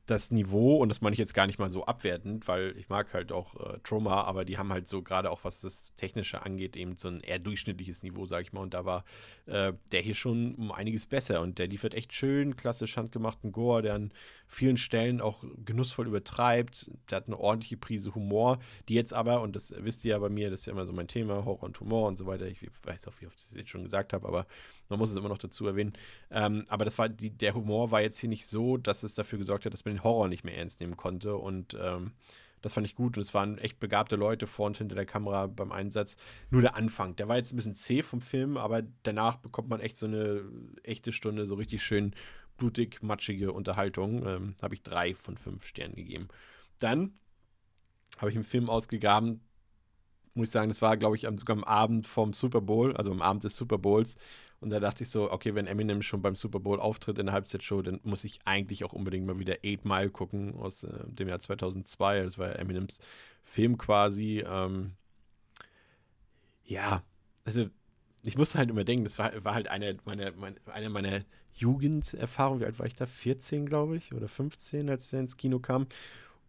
das 0.07 0.31
Niveau, 0.31 0.77
und 0.77 0.87
das 0.89 1.01
meine 1.01 1.13
ich 1.13 1.19
jetzt 1.19 1.33
gar 1.33 1.47
nicht 1.47 1.59
mal 1.59 1.69
so 1.69 1.85
abwertend, 1.85 2.47
weil 2.47 2.75
ich 2.77 2.87
mag 2.87 3.13
halt 3.13 3.33
auch 3.33 3.55
äh, 3.55 3.79
Trauma, 3.83 4.23
aber 4.23 4.45
die 4.45 4.57
haben 4.57 4.71
halt 4.71 4.87
so 4.87 5.01
gerade 5.01 5.29
auch, 5.29 5.43
was 5.43 5.59
das 5.59 5.91
Technische 5.97 6.43
angeht, 6.43 6.77
eben 6.77 6.95
so 6.95 7.09
ein 7.09 7.19
eher 7.19 7.39
durchschnittliches 7.39 8.03
Niveau, 8.03 8.25
sag 8.25 8.41
ich 8.41 8.53
mal. 8.53 8.61
Und 8.61 8.73
da 8.73 8.85
war 8.85 9.03
äh, 9.47 9.73
der 9.91 10.01
hier 10.01 10.15
schon 10.15 10.55
um 10.55 10.71
einiges 10.71 11.05
besser 11.05 11.41
und 11.41 11.59
der 11.59 11.67
liefert 11.67 11.93
echt 11.93 12.13
schön, 12.13 12.55
klassisch 12.55 12.95
handgemachten 12.95 13.51
Gore, 13.51 13.81
der 13.81 13.95
an 13.95 14.13
vielen 14.47 14.77
Stellen 14.77 15.19
auch 15.19 15.43
genussvoll 15.65 16.07
übertreibt. 16.07 16.89
Der 17.11 17.17
hat 17.17 17.27
eine 17.27 17.37
ordentliche 17.37 17.75
Prise 17.75 18.15
Humor, 18.15 18.59
die 18.87 18.93
jetzt 18.93 19.13
aber, 19.13 19.41
und 19.41 19.57
das 19.57 19.75
wisst 19.77 20.05
ihr 20.05 20.11
ja 20.11 20.19
bei 20.19 20.29
mir, 20.29 20.49
das 20.49 20.61
ist 20.61 20.65
ja 20.67 20.73
immer 20.73 20.85
so 20.85 20.93
mein 20.93 21.09
Thema, 21.09 21.43
Horror 21.43 21.63
und 21.63 21.79
Humor 21.81 22.07
und 22.07 22.17
so 22.17 22.25
weiter. 22.25 22.47
Ich 22.47 22.61
weiß 22.83 23.09
auch, 23.09 23.13
wie 23.19 23.27
oft 23.27 23.37
ich 23.37 23.47
das 23.49 23.57
jetzt 23.57 23.69
schon 23.69 23.83
gesagt 23.83 24.13
habe, 24.13 24.25
aber 24.25 24.47
man 24.89 24.99
muss 24.99 25.09
es 25.09 25.17
immer 25.17 25.29
noch 25.29 25.37
dazu 25.37 25.67
erwähnen. 25.67 25.93
Ähm, 26.31 26.65
aber 26.69 26.85
das 26.85 26.97
war 26.97 27.09
die, 27.09 27.29
der 27.29 27.53
Humor 27.53 27.91
war 27.91 28.01
jetzt 28.01 28.19
hier 28.19 28.29
nicht 28.29 28.47
so, 28.47 28.77
dass 28.77 29.03
es 29.03 29.13
dafür 29.13 29.39
gesorgt 29.39 29.65
hat, 29.65 29.73
dass 29.73 29.85
man 29.85 29.95
den 29.95 30.03
Horror 30.03 30.27
nicht 30.27 30.43
mehr 30.43 30.57
ernst 30.57 30.79
nehmen 30.79 30.97
konnte. 30.97 31.35
Und 31.35 31.77
ähm, 31.79 32.11
das 32.61 32.73
fand 32.73 32.87
ich 32.87 32.95
gut. 32.95 33.17
Und 33.17 33.21
es 33.21 33.33
waren 33.33 33.57
echt 33.57 33.79
begabte 33.79 34.15
Leute 34.15 34.47
vor 34.47 34.67
und 34.67 34.77
hinter 34.77 34.95
der 34.95 35.05
Kamera 35.05 35.47
beim 35.47 35.71
Einsatz. 35.71 36.17
Nur 36.49 36.61
der 36.61 36.75
Anfang, 36.75 37.15
der 37.15 37.27
war 37.27 37.37
jetzt 37.37 37.53
ein 37.53 37.57
bisschen 37.57 37.75
zäh 37.75 38.01
vom 38.01 38.21
Film, 38.21 38.57
aber 38.57 38.83
danach 39.03 39.37
bekommt 39.37 39.69
man 39.69 39.79
echt 39.79 39.97
so 39.97 40.05
eine 40.05 40.43
echte 40.83 41.11
Stunde, 41.11 41.45
so 41.45 41.55
richtig 41.55 41.83
schön 41.83 42.13
blutig, 42.57 43.01
matschige 43.03 43.51
Unterhaltung. 43.51 44.25
Ähm, 44.25 44.55
habe 44.61 44.73
ich 44.73 44.83
drei 44.83 45.13
von 45.13 45.37
fünf 45.37 45.65
Sternen 45.65 45.95
gegeben. 45.95 46.27
Dann 46.79 47.13
habe 48.17 48.31
ich 48.31 48.35
einen 48.35 48.45
Film 48.45 48.69
ausgegraben, 48.69 49.41
muss 50.33 50.49
ich 50.49 50.51
sagen, 50.51 50.69
das 50.69 50.81
war, 50.81 50.97
glaube 50.97 51.15
ich, 51.15 51.21
sogar 51.21 51.57
am 51.57 51.63
Abend 51.63 52.07
vom 52.07 52.33
Super 52.33 52.61
Bowl, 52.61 52.95
also 52.95 53.11
am 53.11 53.21
Abend 53.21 53.43
des 53.43 53.57
Super 53.57 53.77
Bowls. 53.77 54.17
Und 54.59 54.71
da 54.71 54.79
dachte 54.79 55.03
ich 55.03 55.09
so, 55.09 55.31
okay, 55.31 55.53
wenn 55.53 55.67
Eminem 55.67 56.01
schon 56.01 56.21
beim 56.21 56.35
Super 56.35 56.59
Bowl 56.59 56.79
auftritt 56.79 57.19
in 57.19 57.27
der 57.27 57.33
Halbzeitshow, 57.33 57.81
dann 57.83 57.99
muss 58.03 58.23
ich 58.23 58.39
eigentlich 58.45 58.83
auch 58.83 58.93
unbedingt 58.93 59.27
mal 59.27 59.37
wieder 59.37 59.57
Eight 59.63 59.85
Mile 59.85 60.09
gucken 60.09 60.55
aus 60.55 60.83
äh, 60.83 60.89
dem 61.07 61.27
Jahr 61.27 61.39
2002. 61.39 62.23
Das 62.23 62.37
war 62.37 62.49
ja 62.49 62.55
Eminems 62.55 62.99
Film 63.43 63.77
quasi. 63.77 64.43
Ähm, 64.47 64.93
ja, 66.65 67.03
also 67.45 67.67
ich 68.23 68.37
musste 68.37 68.57
halt 68.57 68.69
immer 68.69 68.83
denken, 68.83 69.03
das 69.03 69.19
war, 69.19 69.31
war 69.43 69.53
halt 69.53 69.69
eine 69.69 69.97
meiner, 70.05 70.31
meine, 70.31 70.57
eine 70.65 71.25
Jugenderfahrungen. 71.53 72.61
Wie 72.61 72.65
alt 72.65 72.79
war 72.79 72.87
ich 72.87 72.95
da? 72.95 73.05
14, 73.05 73.67
glaube 73.67 73.95
ich, 73.95 74.13
oder 74.13 74.27
15, 74.27 74.89
als 74.89 75.09
der 75.09 75.21
ins 75.21 75.37
Kino 75.37 75.59
kam. 75.59 75.87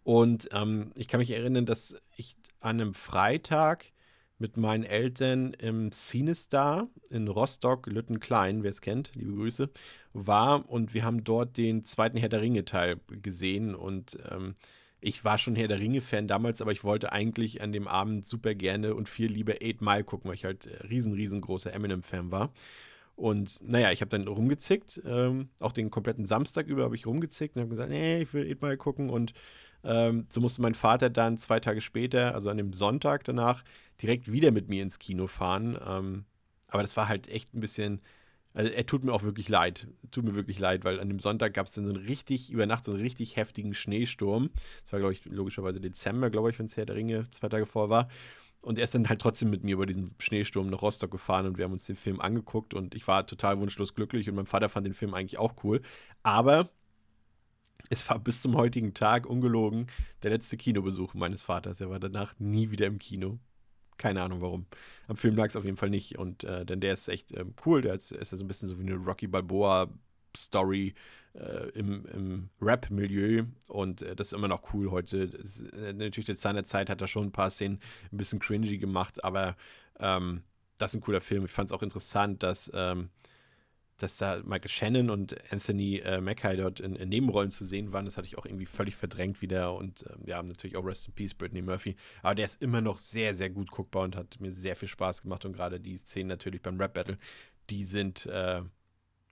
Und 0.02 0.48
ähm, 0.52 0.92
ich 0.96 1.08
kann 1.08 1.20
mich 1.20 1.30
erinnern, 1.30 1.66
dass 1.66 2.00
ich 2.16 2.36
an 2.60 2.80
einem 2.80 2.94
Freitag 2.94 3.92
mit 4.38 4.56
meinen 4.56 4.84
Eltern 4.84 5.52
im 5.54 5.90
CineStar 5.92 6.88
in 7.10 7.28
Rostock, 7.28 7.86
Lüttenklein, 7.86 8.62
wer 8.62 8.70
es 8.70 8.80
kennt, 8.80 9.12
liebe 9.14 9.32
Grüße, 9.32 9.68
war 10.12 10.68
und 10.68 10.94
wir 10.94 11.04
haben 11.04 11.24
dort 11.24 11.56
den 11.56 11.84
zweiten 11.84 12.16
Herr 12.16 12.28
der 12.28 12.40
Ringe-Teil 12.40 13.00
gesehen 13.22 13.74
und 13.74 14.18
ähm, 14.30 14.54
ich 15.00 15.24
war 15.24 15.38
schon 15.38 15.54
Herr 15.54 15.68
der 15.68 15.78
Ringe-Fan 15.78 16.26
damals, 16.26 16.60
aber 16.60 16.72
ich 16.72 16.82
wollte 16.82 17.12
eigentlich 17.12 17.60
an 17.62 17.72
dem 17.72 17.86
Abend 17.86 18.26
super 18.26 18.54
gerne 18.54 18.94
und 18.94 19.08
viel 19.08 19.30
lieber 19.30 19.54
Eight 19.62 19.80
Mile 19.80 20.04
gucken, 20.04 20.28
weil 20.28 20.34
ich 20.34 20.44
halt 20.44 20.66
äh, 20.66 20.86
riesen, 20.86 21.12
riesengroßer 21.12 21.72
Eminem-Fan 21.72 22.30
war. 22.30 22.52
Und 23.14 23.60
naja, 23.62 23.90
ich 23.90 24.00
habe 24.00 24.10
dann 24.10 24.28
rumgezickt, 24.28 25.02
ähm, 25.04 25.48
auch 25.58 25.72
den 25.72 25.90
kompletten 25.90 26.24
Samstag 26.24 26.68
über 26.68 26.84
habe 26.84 26.94
ich 26.94 27.06
rumgezickt 27.06 27.56
und 27.56 27.62
habe 27.62 27.70
gesagt, 27.70 27.90
nee, 27.90 28.22
ich 28.22 28.32
will 28.32 28.48
Eight 28.48 28.62
Mile 28.62 28.76
gucken. 28.76 29.10
Und 29.10 29.34
ähm, 29.88 30.26
so 30.28 30.40
musste 30.40 30.60
mein 30.60 30.74
Vater 30.74 31.08
dann 31.08 31.38
zwei 31.38 31.60
Tage 31.60 31.80
später, 31.80 32.34
also 32.34 32.50
an 32.50 32.58
dem 32.58 32.74
Sonntag 32.74 33.24
danach, 33.24 33.64
direkt 34.02 34.30
wieder 34.30 34.50
mit 34.50 34.68
mir 34.68 34.82
ins 34.82 34.98
Kino 34.98 35.26
fahren. 35.26 35.78
Ähm, 35.84 36.24
aber 36.68 36.82
das 36.82 36.96
war 36.98 37.08
halt 37.08 37.28
echt 37.28 37.54
ein 37.54 37.60
bisschen, 37.60 38.02
also 38.52 38.70
er 38.70 38.84
tut 38.84 39.02
mir 39.02 39.12
auch 39.14 39.22
wirklich 39.22 39.48
leid. 39.48 39.88
Tut 40.10 40.24
mir 40.24 40.34
wirklich 40.34 40.58
leid, 40.58 40.84
weil 40.84 41.00
an 41.00 41.08
dem 41.08 41.18
Sonntag 41.20 41.54
gab 41.54 41.66
es 41.66 41.72
dann 41.72 41.86
so 41.86 41.94
einen 41.94 42.04
richtig, 42.04 42.50
über 42.50 42.66
Nacht 42.66 42.84
so 42.84 42.92
einen 42.92 43.00
richtig 43.00 43.36
heftigen 43.36 43.72
Schneesturm. 43.72 44.50
Das 44.82 44.92
war, 44.92 45.00
glaube 45.00 45.14
ich, 45.14 45.24
logischerweise 45.24 45.80
Dezember, 45.80 46.28
glaube 46.28 46.50
ich, 46.50 46.58
wenn 46.58 46.66
es 46.66 46.76
Herr 46.76 46.84
der 46.84 46.96
Ringe 46.96 47.26
zwei 47.30 47.48
Tage 47.48 47.64
vor 47.64 47.88
war. 47.88 48.08
Und 48.62 48.76
er 48.76 48.84
ist 48.84 48.94
dann 48.94 49.08
halt 49.08 49.22
trotzdem 49.22 49.48
mit 49.50 49.64
mir 49.64 49.74
über 49.74 49.86
diesen 49.86 50.14
Schneesturm 50.18 50.68
nach 50.68 50.82
Rostock 50.82 51.12
gefahren 51.12 51.46
und 51.46 51.56
wir 51.58 51.64
haben 51.64 51.72
uns 51.72 51.86
den 51.86 51.96
Film 51.96 52.20
angeguckt 52.20 52.74
und 52.74 52.94
ich 52.94 53.06
war 53.06 53.26
total 53.26 53.58
wunschlos 53.60 53.94
glücklich 53.94 54.28
und 54.28 54.34
mein 54.34 54.46
Vater 54.46 54.68
fand 54.68 54.86
den 54.86 54.94
Film 54.94 55.14
eigentlich 55.14 55.38
auch 55.38 55.54
cool. 55.62 55.80
Aber 56.24 56.68
es 57.88 58.08
war 58.08 58.18
bis 58.18 58.42
zum 58.42 58.56
heutigen 58.56 58.94
Tag 58.94 59.26
ungelogen 59.26 59.86
der 60.22 60.30
letzte 60.30 60.56
Kinobesuch 60.56 61.14
meines 61.14 61.42
Vaters. 61.42 61.80
Er 61.80 61.90
war 61.90 62.00
danach 62.00 62.34
nie 62.38 62.70
wieder 62.70 62.86
im 62.86 62.98
Kino. 62.98 63.38
Keine 63.96 64.22
Ahnung 64.22 64.40
warum. 64.40 64.66
Am 65.08 65.16
Film 65.16 65.36
lag 65.36 65.46
es 65.46 65.56
auf 65.56 65.64
jeden 65.64 65.76
Fall 65.76 65.90
nicht. 65.90 66.18
Und 66.18 66.44
äh, 66.44 66.64
denn 66.64 66.80
der 66.80 66.92
ist 66.92 67.08
echt 67.08 67.32
ähm, 67.32 67.54
cool. 67.66 67.82
Der 67.82 67.94
ist, 67.94 68.12
ist 68.12 68.30
so 68.30 68.44
ein 68.44 68.48
bisschen 68.48 68.68
so 68.68 68.78
wie 68.78 68.84
eine 68.84 68.94
Rocky 68.94 69.26
Balboa-Story 69.26 70.94
äh, 71.34 71.68
im, 71.70 72.06
im 72.06 72.50
Rap-Milieu. 72.60 73.44
Und 73.66 74.02
äh, 74.02 74.14
das 74.14 74.28
ist 74.28 74.32
immer 74.34 74.48
noch 74.48 74.72
cool 74.72 74.90
heute. 74.90 75.18
Ist, 75.18 75.60
äh, 75.72 75.92
natürlich, 75.92 76.28
jetzt 76.28 76.42
seiner 76.42 76.64
Zeit 76.64 76.90
hat 76.90 77.00
er 77.00 77.08
schon 77.08 77.24
ein 77.24 77.32
paar 77.32 77.50
Szenen 77.50 77.80
ein 78.12 78.18
bisschen 78.18 78.38
cringy 78.38 78.78
gemacht, 78.78 79.24
aber 79.24 79.56
ähm, 79.98 80.42
das 80.78 80.92
ist 80.92 81.00
ein 81.00 81.02
cooler 81.02 81.20
Film. 81.20 81.44
Ich 81.44 81.50
fand 81.50 81.70
es 81.70 81.72
auch 81.72 81.82
interessant, 81.82 82.44
dass 82.44 82.70
ähm, 82.72 83.10
dass 83.98 84.16
da 84.16 84.40
Michael 84.44 84.68
Shannon 84.68 85.10
und 85.10 85.36
Anthony 85.52 85.98
äh, 85.98 86.20
Mackay 86.20 86.56
dort 86.56 86.78
in, 86.78 86.94
in, 86.94 87.08
Nebenrollen 87.08 87.50
zu 87.50 87.66
sehen 87.66 87.92
waren, 87.92 88.04
das 88.04 88.16
hatte 88.16 88.28
ich 88.28 88.38
auch 88.38 88.46
irgendwie 88.46 88.66
völlig 88.66 88.94
verdrängt 88.94 89.42
wieder. 89.42 89.74
Und 89.74 90.04
ähm, 90.08 90.22
ja, 90.26 90.40
natürlich 90.42 90.76
auch 90.76 90.84
Rest 90.84 91.08
in 91.08 91.14
Peace, 91.14 91.34
Brittany 91.34 91.62
Murphy. 91.62 91.96
Aber 92.22 92.36
der 92.36 92.44
ist 92.44 92.62
immer 92.62 92.80
noch 92.80 92.98
sehr, 92.98 93.34
sehr 93.34 93.50
gut 93.50 93.70
guckbar 93.70 94.04
und 94.04 94.14
hat 94.14 94.40
mir 94.40 94.52
sehr 94.52 94.76
viel 94.76 94.88
Spaß 94.88 95.22
gemacht. 95.22 95.44
Und 95.44 95.52
gerade 95.52 95.80
die 95.80 95.96
Szenen 95.96 96.28
natürlich 96.28 96.62
beim 96.62 96.80
Rap-Battle, 96.80 97.18
die 97.70 97.82
sind 97.82 98.26
äh, 98.26 98.62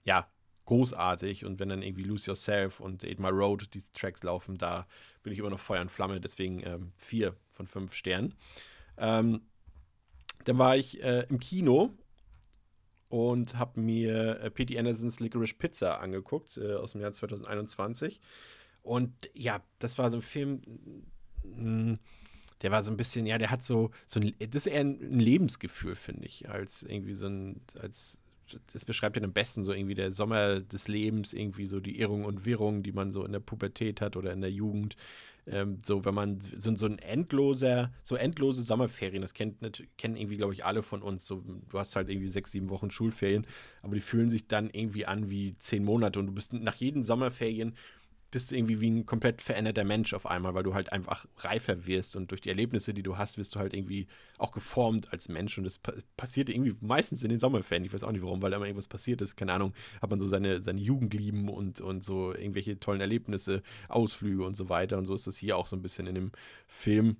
ja 0.03 0.29
großartig. 0.65 1.45
Und 1.45 1.59
wenn 1.59 1.69
dann 1.69 1.81
irgendwie 1.81 2.03
Lose 2.03 2.29
Yourself 2.29 2.81
und 2.81 3.05
Eight 3.05 3.19
My 3.19 3.29
Road 3.29 3.73
die 3.73 3.83
Tracks 3.93 4.21
laufen, 4.23 4.57
da 4.57 4.85
bin 5.23 5.31
ich 5.31 5.39
immer 5.39 5.49
noch 5.49 5.59
Feuer 5.59 5.81
und 5.81 5.91
Flamme. 5.91 6.19
Deswegen 6.19 6.61
ähm, 6.65 6.91
vier 6.97 7.37
von 7.53 7.67
fünf 7.67 7.93
Sternen. 7.93 8.35
Ähm, 8.97 9.41
dann 10.43 10.57
war 10.57 10.75
ich 10.75 11.01
äh, 11.01 11.25
im 11.29 11.39
Kino 11.39 11.93
und 13.09 13.57
habe 13.57 13.79
mir 13.79 14.39
äh, 14.41 14.51
P.T. 14.51 14.77
Andersons 14.77 15.19
Licorice 15.19 15.53
Pizza 15.53 15.99
angeguckt 15.99 16.57
äh, 16.57 16.73
aus 16.73 16.91
dem 16.91 17.01
Jahr 17.01 17.13
2021. 17.13 18.19
Und 18.83 19.13
ja, 19.33 19.61
das 19.79 19.97
war 19.97 20.09
so 20.09 20.17
ein 20.17 20.21
Film, 20.21 20.61
mh, 21.43 21.91
mm, 21.93 21.99
der 22.61 22.71
war 22.71 22.83
so 22.83 22.91
ein 22.91 22.97
bisschen, 22.97 23.25
ja, 23.25 23.37
der 23.37 23.51
hat 23.51 23.63
so, 23.63 23.91
so 24.07 24.19
ein, 24.19 24.33
das 24.39 24.65
ist 24.65 24.67
eher 24.67 24.81
ein 24.81 25.19
Lebensgefühl, 25.19 25.95
finde 25.95 26.25
ich, 26.25 26.49
als 26.49 26.83
irgendwie 26.83 27.13
so 27.13 27.27
ein, 27.27 27.61
als 27.79 28.19
das 28.71 28.85
beschreibt 28.85 29.17
ja 29.17 29.23
am 29.23 29.33
besten 29.33 29.63
so 29.63 29.73
irgendwie 29.73 29.93
der 29.93 30.11
Sommer 30.11 30.61
des 30.61 30.87
Lebens, 30.87 31.33
irgendwie 31.33 31.65
so 31.65 31.79
die 31.79 31.99
Irrung 31.99 32.25
und 32.25 32.45
Wirrung, 32.45 32.81
die 32.81 32.93
man 32.93 33.11
so 33.11 33.25
in 33.25 33.33
der 33.33 33.39
Pubertät 33.39 34.01
hat 34.01 34.15
oder 34.15 34.31
in 34.31 34.41
der 34.41 34.51
Jugend. 34.51 34.95
Ähm, 35.49 35.79
so, 35.85 36.03
wenn 36.03 36.13
man 36.13 36.39
so, 36.39 36.75
so 36.75 36.85
ein 36.85 36.99
endloser, 36.99 37.91
so 38.03 38.15
endlose 38.15 38.63
Sommerferien, 38.63 39.21
das 39.21 39.33
kennt, 39.33 39.87
kennen 39.97 40.17
irgendwie, 40.17 40.37
glaube 40.37 40.53
ich, 40.53 40.65
alle 40.65 40.81
von 40.81 41.01
uns. 41.01 41.25
So, 41.25 41.43
du 41.69 41.79
hast 41.79 41.95
halt 41.95 42.09
irgendwie 42.09 42.27
sechs, 42.27 42.51
sieben 42.51 42.69
Wochen 42.69 42.91
Schulferien, 42.91 43.47
aber 43.81 43.95
die 43.95 44.01
fühlen 44.01 44.29
sich 44.29 44.47
dann 44.47 44.69
irgendwie 44.69 45.05
an 45.05 45.29
wie 45.29 45.57
zehn 45.59 45.83
Monate 45.83 46.19
und 46.19 46.27
du 46.27 46.33
bist 46.33 46.53
nach 46.53 46.75
jeden 46.75 47.03
Sommerferien 47.03 47.75
bist 48.31 48.51
du 48.51 48.55
irgendwie 48.55 48.81
wie 48.81 48.89
ein 48.89 49.05
komplett 49.05 49.41
veränderter 49.41 49.83
Mensch 49.83 50.13
auf 50.13 50.25
einmal, 50.25 50.53
weil 50.53 50.63
du 50.63 50.73
halt 50.73 50.91
einfach 50.91 51.25
reifer 51.37 51.85
wirst 51.85 52.15
und 52.15 52.31
durch 52.31 52.41
die 52.41 52.49
Erlebnisse, 52.49 52.93
die 52.93 53.03
du 53.03 53.17
hast, 53.17 53.37
wirst 53.37 53.55
du 53.55 53.59
halt 53.59 53.73
irgendwie 53.73 54.07
auch 54.37 54.51
geformt 54.51 55.13
als 55.13 55.29
Mensch 55.29 55.57
und 55.57 55.63
das 55.63 55.79
pa 55.79 55.93
passiert 56.17 56.49
irgendwie 56.49 56.75
meistens 56.81 57.23
in 57.23 57.29
den 57.29 57.39
Sommerferien. 57.39 57.85
Ich 57.85 57.93
weiß 57.93 58.03
auch 58.03 58.11
nicht 58.11 58.23
warum, 58.23 58.41
weil 58.41 58.51
da 58.51 58.57
immer 58.57 58.65
irgendwas 58.65 58.89
passiert 58.89 59.21
ist. 59.21 59.37
Keine 59.37 59.53
Ahnung, 59.53 59.73
hat 60.01 60.09
man 60.09 60.19
so 60.19 60.27
seine, 60.27 60.61
seine 60.61 60.81
Jugendlieben 60.81 61.47
und, 61.47 61.79
und 61.79 62.03
so 62.03 62.33
irgendwelche 62.33 62.79
tollen 62.79 63.01
Erlebnisse, 63.01 63.63
Ausflüge 63.87 64.45
und 64.45 64.55
so 64.55 64.69
weiter 64.69 64.97
und 64.97 65.05
so 65.05 65.13
ist 65.13 65.27
das 65.27 65.37
hier 65.37 65.57
auch 65.57 65.67
so 65.67 65.75
ein 65.75 65.81
bisschen 65.81 66.07
in 66.07 66.15
dem 66.15 66.31
Film 66.67 67.17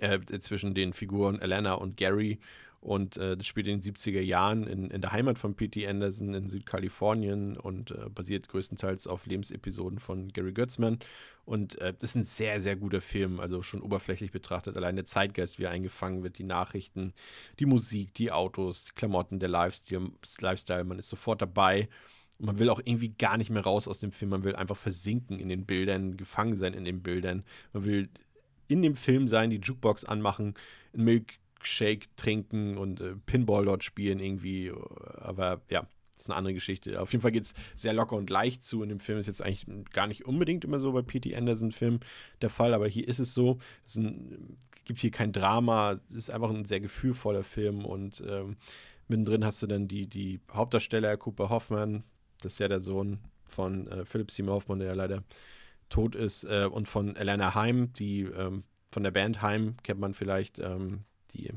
äh, 0.00 0.20
zwischen 0.40 0.74
den 0.74 0.92
Figuren 0.92 1.40
Elena 1.40 1.74
und 1.74 1.96
Gary 1.96 2.38
und 2.80 3.16
äh, 3.16 3.36
das 3.36 3.46
spielt 3.46 3.66
in 3.66 3.80
den 3.80 3.94
70er 3.94 4.20
Jahren 4.20 4.66
in, 4.66 4.90
in 4.90 5.00
der 5.00 5.10
Heimat 5.10 5.36
von 5.36 5.54
P.T. 5.54 5.86
Anderson 5.86 6.32
in 6.32 6.48
Südkalifornien 6.48 7.56
und 7.56 7.90
äh, 7.90 8.08
basiert 8.08 8.48
größtenteils 8.48 9.08
auf 9.08 9.26
Lebensepisoden 9.26 9.98
von 9.98 10.28
Gary 10.28 10.52
Götzmann. 10.52 11.00
Und 11.44 11.78
äh, 11.78 11.92
das 11.98 12.10
ist 12.10 12.16
ein 12.16 12.24
sehr, 12.24 12.60
sehr 12.60 12.76
guter 12.76 13.00
Film, 13.00 13.40
also 13.40 13.62
schon 13.62 13.82
oberflächlich 13.82 14.30
betrachtet. 14.30 14.76
Allein 14.76 14.94
der 14.94 15.06
Zeitgeist, 15.06 15.58
wie 15.58 15.64
er 15.64 15.70
eingefangen 15.70 16.22
wird, 16.22 16.38
die 16.38 16.44
Nachrichten, 16.44 17.14
die 17.58 17.66
Musik, 17.66 18.14
die 18.14 18.30
Autos, 18.30 18.84
die 18.84 18.92
Klamotten, 18.92 19.40
der 19.40 19.48
Lifestyle, 19.48 20.12
Lifestyle. 20.38 20.84
Man 20.84 21.00
ist 21.00 21.08
sofort 21.08 21.42
dabei. 21.42 21.88
Man 22.38 22.60
will 22.60 22.70
auch 22.70 22.80
irgendwie 22.84 23.08
gar 23.08 23.38
nicht 23.38 23.50
mehr 23.50 23.64
raus 23.64 23.88
aus 23.88 23.98
dem 23.98 24.12
Film. 24.12 24.30
Man 24.30 24.44
will 24.44 24.54
einfach 24.54 24.76
versinken 24.76 25.40
in 25.40 25.48
den 25.48 25.66
Bildern, 25.66 26.16
gefangen 26.16 26.54
sein 26.54 26.74
in 26.74 26.84
den 26.84 27.02
Bildern. 27.02 27.42
Man 27.72 27.84
will 27.84 28.08
in 28.68 28.82
dem 28.82 28.94
Film 28.94 29.26
sein, 29.26 29.50
die 29.50 29.56
Jukebox 29.56 30.04
anmachen, 30.04 30.54
ein 30.94 31.02
Milk 31.02 31.38
Shake 31.62 32.14
trinken 32.16 32.78
und 32.78 33.00
äh, 33.00 33.14
Pinball 33.26 33.64
dort 33.64 33.84
spielen 33.84 34.20
irgendwie. 34.20 34.72
Aber 35.16 35.60
ja, 35.68 35.86
das 36.14 36.24
ist 36.24 36.30
eine 36.30 36.36
andere 36.36 36.54
Geschichte. 36.54 37.00
Auf 37.00 37.12
jeden 37.12 37.22
Fall 37.22 37.32
geht 37.32 37.44
es 37.44 37.54
sehr 37.76 37.92
locker 37.92 38.16
und 38.16 38.28
leicht 38.28 38.64
zu. 38.64 38.82
In 38.82 38.88
dem 38.88 39.00
Film 39.00 39.18
ist 39.18 39.28
jetzt 39.28 39.42
eigentlich 39.42 39.66
gar 39.92 40.06
nicht 40.06 40.26
unbedingt 40.26 40.64
immer 40.64 40.80
so 40.80 40.92
bei 40.92 41.02
P.T. 41.02 41.34
Anderson-Film 41.34 42.00
der 42.42 42.50
Fall, 42.50 42.74
aber 42.74 42.88
hier 42.88 43.06
ist 43.06 43.20
es 43.20 43.34
so. 43.34 43.58
Es 43.86 43.96
ein, 43.96 44.58
gibt 44.84 44.98
hier 44.98 45.12
kein 45.12 45.32
Drama. 45.32 46.00
Es 46.10 46.16
ist 46.16 46.30
einfach 46.30 46.50
ein 46.50 46.64
sehr 46.64 46.80
gefühlvoller 46.80 47.44
Film 47.44 47.84
und 47.84 48.22
ähm, 48.26 48.56
mittendrin 49.06 49.44
hast 49.44 49.62
du 49.62 49.66
dann 49.66 49.86
die, 49.86 50.08
die 50.08 50.40
Hauptdarsteller, 50.52 51.16
Cooper 51.16 51.50
Hoffman, 51.50 52.02
das 52.40 52.54
ist 52.54 52.58
ja 52.58 52.68
der 52.68 52.80
Sohn 52.80 53.20
von 53.46 53.86
äh, 53.88 54.04
Philip 54.04 54.30
Seymour 54.30 54.56
Hoffman, 54.56 54.80
der 54.80 54.88
ja 54.88 54.94
leider 54.94 55.24
tot 55.88 56.14
ist, 56.14 56.44
äh, 56.44 56.68
und 56.70 56.88
von 56.88 57.16
Elena 57.16 57.54
Heim, 57.54 57.92
die 57.94 58.22
ähm, 58.22 58.64
von 58.90 59.02
der 59.02 59.10
Band 59.10 59.42
Heim 59.42 59.76
kennt 59.82 60.00
man 60.00 60.14
vielleicht, 60.14 60.58
ähm, 60.58 61.04
die 61.34 61.52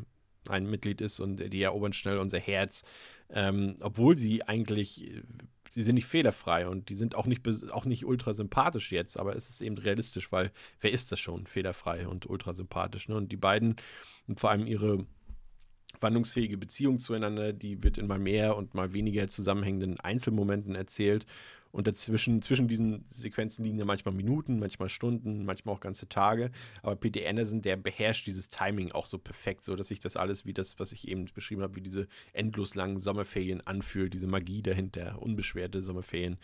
ein 0.49 0.69
Mitglied 0.69 1.01
ist 1.01 1.19
und 1.19 1.38
die 1.53 1.62
erobern 1.62 1.93
schnell 1.93 2.17
unser 2.17 2.39
Herz, 2.39 2.84
ähm, 3.29 3.75
obwohl 3.81 4.17
sie 4.17 4.43
eigentlich, 4.43 5.12
sie 5.69 5.84
sind 5.84 5.95
nicht 5.95 6.07
fehlerfrei 6.07 6.67
und 6.67 6.89
die 6.89 6.95
sind 6.95 7.15
auch 7.15 7.27
nicht, 7.27 7.47
auch 7.71 7.86
nicht 7.86 8.05
ultra 8.05 8.34
sympathisch 8.34 8.91
jetzt, 8.91 9.19
aber 9.19 9.36
es 9.36 9.49
ist 9.49 9.62
eben 9.62 9.77
realistisch, 9.77 10.31
weil 10.31 10.51
wer 10.79 10.91
ist 10.91 11.12
das 11.12 11.19
schon, 11.19 11.45
fehlerfrei 11.45 12.07
und 12.07 12.29
ultra 12.29 12.53
sympathisch, 12.53 13.07
ne? 13.07 13.15
Und 13.15 13.31
die 13.31 13.38
beiden 13.38 13.75
und 14.27 14.39
vor 14.39 14.49
allem 14.49 14.65
ihre 14.65 15.05
wandlungsfähige 15.99 16.57
Beziehung 16.57 16.99
zueinander, 16.99 17.53
die 17.53 17.84
wird 17.84 17.97
in 17.97 18.07
mal 18.07 18.19
mehr 18.19 18.55
und 18.55 18.73
mal 18.73 18.93
weniger 18.93 19.27
zusammenhängenden 19.27 19.99
Einzelmomenten 19.99 20.75
erzählt 20.75 21.25
und 21.71 21.88
dazwischen, 21.88 22.41
zwischen 22.41 22.67
diesen 22.67 23.05
Sequenzen 23.10 23.63
liegen 23.63 23.77
ja 23.77 23.86
manchmal 23.86 24.13
Minuten, 24.13 24.60
manchmal 24.60 24.89
Stunden, 24.89 25.45
manchmal 25.45 25.75
auch 25.75 25.79
ganze 25.79 26.10
Tage. 26.10 26.51
Aber 26.84 26.95
P.D. 26.95 27.25
Anderson, 27.25 27.62
der 27.62 27.77
beherrscht 27.77 28.27
dieses 28.27 28.49
Timing 28.49 28.91
auch 28.91 29.05
so 29.05 29.17
perfekt, 29.17 29.65
so 29.65 29.75
dass 29.75 29.88
sich 29.88 29.99
das 29.99 30.17
alles 30.17 30.45
wie 30.45 30.53
das, 30.53 30.79
was 30.79 30.91
ich 30.91 31.07
eben 31.07 31.25
beschrieben 31.34 31.62
habe, 31.62 31.75
wie 31.75 31.81
diese 31.81 32.07
endlos 32.34 32.75
langen 32.75 32.99
Sommerferien 32.99 33.62
anfühlt, 33.62 34.13
diese 34.13 34.27
Magie 34.27 34.62
dahinter, 34.62 35.21
unbeschwerte 35.21 35.81
Sommerferien, 35.81 36.38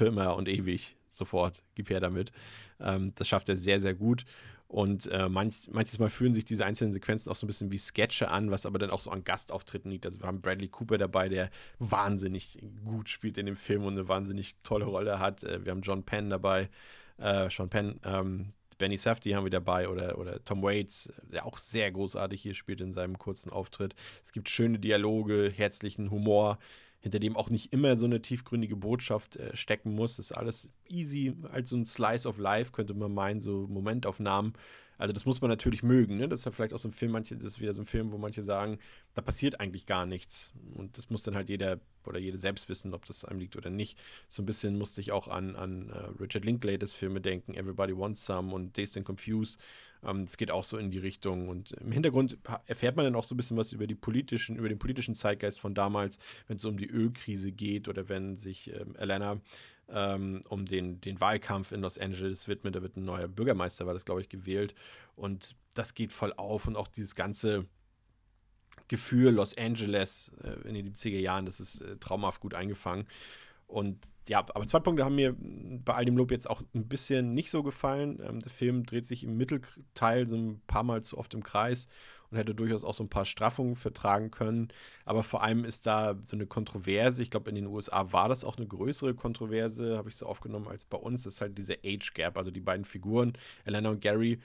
immer 0.00 0.36
und 0.36 0.48
ewig, 0.48 0.96
sofort, 1.06 1.62
gib 1.74 1.90
her 1.90 2.00
damit. 2.00 2.32
Ähm, 2.80 3.12
das 3.14 3.28
schafft 3.28 3.48
er 3.48 3.56
sehr, 3.56 3.80
sehr 3.80 3.94
gut. 3.94 4.24
Und 4.72 5.06
äh, 5.08 5.28
manch, 5.28 5.68
manches 5.70 5.98
Mal 5.98 6.08
fühlen 6.08 6.32
sich 6.32 6.46
diese 6.46 6.64
einzelnen 6.64 6.94
Sequenzen 6.94 7.30
auch 7.30 7.36
so 7.36 7.44
ein 7.44 7.46
bisschen 7.46 7.70
wie 7.70 7.76
Sketche 7.76 8.30
an, 8.30 8.50
was 8.50 8.64
aber 8.64 8.78
dann 8.78 8.88
auch 8.88 9.00
so 9.00 9.10
an 9.10 9.22
Gastauftritten 9.22 9.90
liegt. 9.90 10.06
Also 10.06 10.18
wir 10.18 10.26
haben 10.26 10.40
Bradley 10.40 10.68
Cooper 10.68 10.96
dabei, 10.96 11.28
der 11.28 11.50
wahnsinnig 11.78 12.58
gut 12.82 13.10
spielt 13.10 13.36
in 13.36 13.44
dem 13.44 13.56
Film 13.56 13.84
und 13.84 13.92
eine 13.92 14.08
wahnsinnig 14.08 14.56
tolle 14.62 14.86
Rolle 14.86 15.18
hat. 15.18 15.44
Äh, 15.44 15.62
wir 15.66 15.72
haben 15.72 15.82
John 15.82 16.04
Penn 16.04 16.30
dabei, 16.30 16.70
äh, 17.18 17.50
Sean 17.50 17.68
Penn, 17.68 18.00
ähm, 18.02 18.54
Benny 18.78 18.96
Safdie 18.96 19.36
haben 19.36 19.44
wir 19.44 19.50
dabei 19.50 19.90
oder, 19.90 20.18
oder 20.18 20.42
Tom 20.42 20.62
Waits, 20.62 21.12
der 21.30 21.44
auch 21.44 21.58
sehr 21.58 21.92
großartig 21.92 22.40
hier 22.40 22.54
spielt 22.54 22.80
in 22.80 22.94
seinem 22.94 23.18
kurzen 23.18 23.52
Auftritt. 23.52 23.94
Es 24.24 24.32
gibt 24.32 24.48
schöne 24.48 24.78
Dialoge, 24.78 25.52
herzlichen 25.54 26.10
Humor 26.10 26.58
hinter 27.02 27.18
dem 27.18 27.36
auch 27.36 27.50
nicht 27.50 27.72
immer 27.72 27.96
so 27.96 28.06
eine 28.06 28.22
tiefgründige 28.22 28.76
Botschaft 28.76 29.36
äh, 29.36 29.54
stecken 29.54 29.94
muss. 29.94 30.16
Das 30.16 30.26
ist 30.26 30.32
alles 30.32 30.72
easy, 30.88 31.36
als 31.50 31.70
so 31.70 31.76
ein 31.76 31.84
Slice 31.84 32.28
of 32.28 32.38
Life, 32.38 32.72
könnte 32.72 32.94
man 32.94 33.12
meinen, 33.12 33.40
so 33.40 33.66
Momentaufnahmen. 33.68 34.54
Also 34.98 35.12
das 35.12 35.26
muss 35.26 35.40
man 35.40 35.50
natürlich 35.50 35.82
mögen. 35.82 36.16
Ne? 36.16 36.28
Das 36.28 36.40
ist 36.40 36.46
ja 36.46 36.52
vielleicht 36.52 36.72
auch 36.72 36.78
so 36.78 36.88
ein 36.88 36.92
Film, 36.92 37.10
manche, 37.10 37.36
das 37.36 37.44
ist 37.44 37.60
wieder 37.60 37.74
so 37.74 37.82
ein 37.82 37.86
Film, 37.86 38.12
wo 38.12 38.18
manche 38.18 38.42
sagen, 38.42 38.78
da 39.14 39.22
passiert 39.22 39.58
eigentlich 39.58 39.86
gar 39.86 40.06
nichts. 40.06 40.54
Und 40.74 40.96
das 40.96 41.10
muss 41.10 41.22
dann 41.22 41.34
halt 41.34 41.48
jeder 41.48 41.80
oder 42.08 42.18
jede 42.18 42.38
selbst 42.38 42.68
wissen, 42.68 42.94
ob 42.94 43.04
das 43.04 43.24
einem 43.24 43.38
liegt 43.38 43.56
oder 43.56 43.70
nicht. 43.70 43.98
So 44.28 44.42
ein 44.42 44.46
bisschen 44.46 44.78
musste 44.78 45.00
ich 45.00 45.12
auch 45.12 45.28
an, 45.28 45.56
an 45.56 45.90
uh, 45.90 46.22
Richard 46.22 46.44
Linklaters 46.44 46.92
Filme 46.92 47.20
denken, 47.20 47.54
Everybody 47.54 47.96
Wants 47.96 48.24
Some 48.24 48.54
und 48.54 48.76
Dazed 48.76 48.96
and 48.96 49.06
Confused. 49.06 49.60
Ähm, 50.04 50.22
es 50.22 50.36
geht 50.36 50.50
auch 50.50 50.64
so 50.64 50.78
in 50.78 50.90
die 50.90 50.98
Richtung. 50.98 51.48
Und 51.48 51.72
im 51.72 51.92
Hintergrund 51.92 52.38
erfährt 52.66 52.96
man 52.96 53.04
dann 53.04 53.14
auch 53.14 53.24
so 53.24 53.34
ein 53.34 53.36
bisschen 53.36 53.56
was 53.56 53.72
über 53.72 53.86
die 53.86 53.94
politischen, 53.94 54.56
über 54.56 54.68
den 54.68 54.78
politischen 54.78 55.14
Zeitgeist 55.14 55.60
von 55.60 55.74
damals, 55.74 56.18
wenn 56.48 56.56
es 56.56 56.64
um 56.64 56.76
die 56.76 56.88
Ölkrise 56.88 57.52
geht 57.52 57.88
oder 57.88 58.08
wenn 58.08 58.38
sich 58.38 58.72
ähm, 58.72 58.96
Elena 58.96 59.40
ähm, 59.88 60.40
um 60.48 60.66
den, 60.66 61.00
den 61.00 61.20
Wahlkampf 61.20 61.72
in 61.72 61.80
Los 61.80 61.98
Angeles 61.98 62.48
widmet. 62.48 62.74
Da 62.74 62.82
wird 62.82 62.96
ein 62.96 63.04
neuer 63.04 63.28
Bürgermeister, 63.28 63.86
war 63.86 63.94
das, 63.94 64.04
glaube 64.04 64.20
ich, 64.20 64.28
gewählt. 64.28 64.74
Und 65.16 65.56
das 65.74 65.94
geht 65.94 66.12
voll 66.12 66.32
auf 66.36 66.66
und 66.66 66.76
auch 66.76 66.88
dieses 66.88 67.14
ganze 67.14 67.66
Gefühl 68.92 69.30
Los 69.30 69.56
Angeles 69.56 70.30
äh, 70.44 70.68
in 70.68 70.74
den 70.74 70.84
70er 70.84 71.18
Jahren, 71.18 71.46
das 71.46 71.60
ist 71.60 71.80
äh, 71.80 71.96
traumhaft 71.96 72.42
gut 72.42 72.52
eingefangen. 72.52 73.06
Und 73.66 73.96
ja, 74.28 74.40
aber 74.40 74.66
zwei 74.66 74.80
Punkte 74.80 75.02
haben 75.02 75.14
mir 75.14 75.34
bei 75.34 75.94
all 75.94 76.04
dem 76.04 76.18
Lob 76.18 76.30
jetzt 76.30 76.48
auch 76.48 76.62
ein 76.74 76.88
bisschen 76.88 77.32
nicht 77.32 77.50
so 77.50 77.62
gefallen. 77.62 78.20
Ähm, 78.22 78.40
der 78.40 78.50
Film 78.50 78.84
dreht 78.84 79.06
sich 79.06 79.24
im 79.24 79.38
Mittelteil 79.38 80.28
so 80.28 80.36
ein 80.36 80.60
paar 80.66 80.82
Mal 80.82 81.02
zu 81.02 81.16
oft 81.16 81.32
im 81.32 81.42
Kreis 81.42 81.88
und 82.30 82.36
hätte 82.36 82.54
durchaus 82.54 82.84
auch 82.84 82.92
so 82.92 83.02
ein 83.02 83.08
paar 83.08 83.24
Straffungen 83.24 83.74
vertragen 83.74 84.30
können. 84.30 84.68
Aber 85.06 85.22
vor 85.22 85.42
allem 85.42 85.64
ist 85.64 85.86
da 85.86 86.18
so 86.22 86.36
eine 86.36 86.46
Kontroverse. 86.46 87.22
Ich 87.22 87.30
glaube, 87.30 87.48
in 87.48 87.56
den 87.56 87.66
USA 87.66 88.12
war 88.12 88.28
das 88.28 88.44
auch 88.44 88.58
eine 88.58 88.66
größere 88.66 89.14
Kontroverse, 89.14 89.96
habe 89.96 90.10
ich 90.10 90.16
so 90.16 90.26
aufgenommen 90.26 90.68
als 90.68 90.84
bei 90.84 90.98
uns. 90.98 91.22
Das 91.22 91.34
ist 91.36 91.40
halt 91.40 91.56
diese 91.56 91.78
Age 91.82 92.12
Gap, 92.12 92.36
also 92.36 92.50
die 92.50 92.60
beiden 92.60 92.84
Figuren, 92.84 93.32
Elena 93.64 93.88
und 93.88 94.02
Gary, 94.02 94.38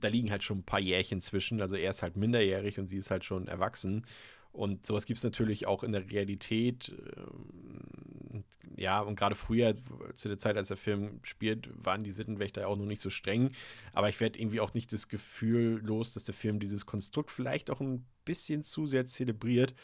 da 0.00 0.08
liegen 0.08 0.30
halt 0.30 0.42
schon 0.42 0.58
ein 0.58 0.64
paar 0.64 0.80
Jährchen 0.80 1.20
zwischen. 1.20 1.60
Also 1.60 1.76
er 1.76 1.90
ist 1.90 2.02
halt 2.02 2.16
minderjährig 2.16 2.78
und 2.78 2.86
sie 2.86 2.98
ist 2.98 3.10
halt 3.10 3.24
schon 3.24 3.48
erwachsen. 3.48 4.04
Und 4.52 4.86
sowas 4.86 5.06
gibt 5.06 5.18
es 5.18 5.24
natürlich 5.24 5.66
auch 5.66 5.84
in 5.84 5.92
der 5.92 6.10
Realität. 6.10 6.94
Ähm, 7.16 8.44
ja, 8.76 9.00
und 9.00 9.16
gerade 9.16 9.34
früher, 9.34 9.76
zu 10.14 10.28
der 10.28 10.38
Zeit, 10.38 10.56
als 10.56 10.68
der 10.68 10.76
Film 10.76 11.20
spielt, 11.22 11.68
waren 11.84 12.02
die 12.02 12.10
Sittenwächter 12.10 12.68
auch 12.68 12.76
noch 12.76 12.86
nicht 12.86 13.02
so 13.02 13.10
streng. 13.10 13.52
Aber 13.92 14.08
ich 14.08 14.20
werde 14.20 14.38
irgendwie 14.38 14.60
auch 14.60 14.74
nicht 14.74 14.92
das 14.92 15.08
Gefühl 15.08 15.80
los, 15.84 16.12
dass 16.12 16.24
der 16.24 16.34
Film 16.34 16.60
dieses 16.60 16.86
Konstrukt 16.86 17.30
vielleicht 17.30 17.70
auch 17.70 17.80
ein 17.80 18.06
bisschen 18.24 18.64
zu 18.64 18.86
sehr 18.86 19.06
zelebriert. 19.06 19.74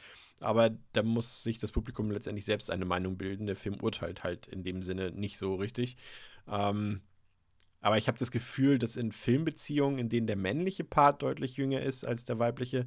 Aber 0.41 0.71
da 0.93 1.03
muss 1.03 1.43
sich 1.43 1.59
das 1.59 1.73
Publikum 1.73 2.11
letztendlich 2.11 2.45
selbst 2.45 2.71
eine 2.71 2.85
Meinung 2.85 3.17
bilden. 3.17 3.47
Der 3.47 3.57
Film 3.57 3.81
urteilt 3.81 4.25
halt 4.25 4.49
in 4.49 4.65
dem 4.65 4.83
Sinne 4.83 5.13
nicht 5.13 5.39
so 5.39 5.55
richtig. 5.55 5.97
Ähm, 6.49 7.01
aber 7.85 7.99
ich 7.99 8.09
habe 8.09 8.19
das 8.19 8.31
Gefühl, 8.31 8.79
dass 8.79 8.97
in 8.97 9.13
Filmbeziehungen, 9.13 9.99
in 9.99 10.09
denen 10.09 10.27
der 10.27 10.37
männliche 10.37 10.85
Part 10.85 11.21
deutlich 11.21 11.59
jünger 11.59 11.83
ist 11.83 12.07
als 12.07 12.25
der 12.25 12.39
weibliche, 12.39 12.87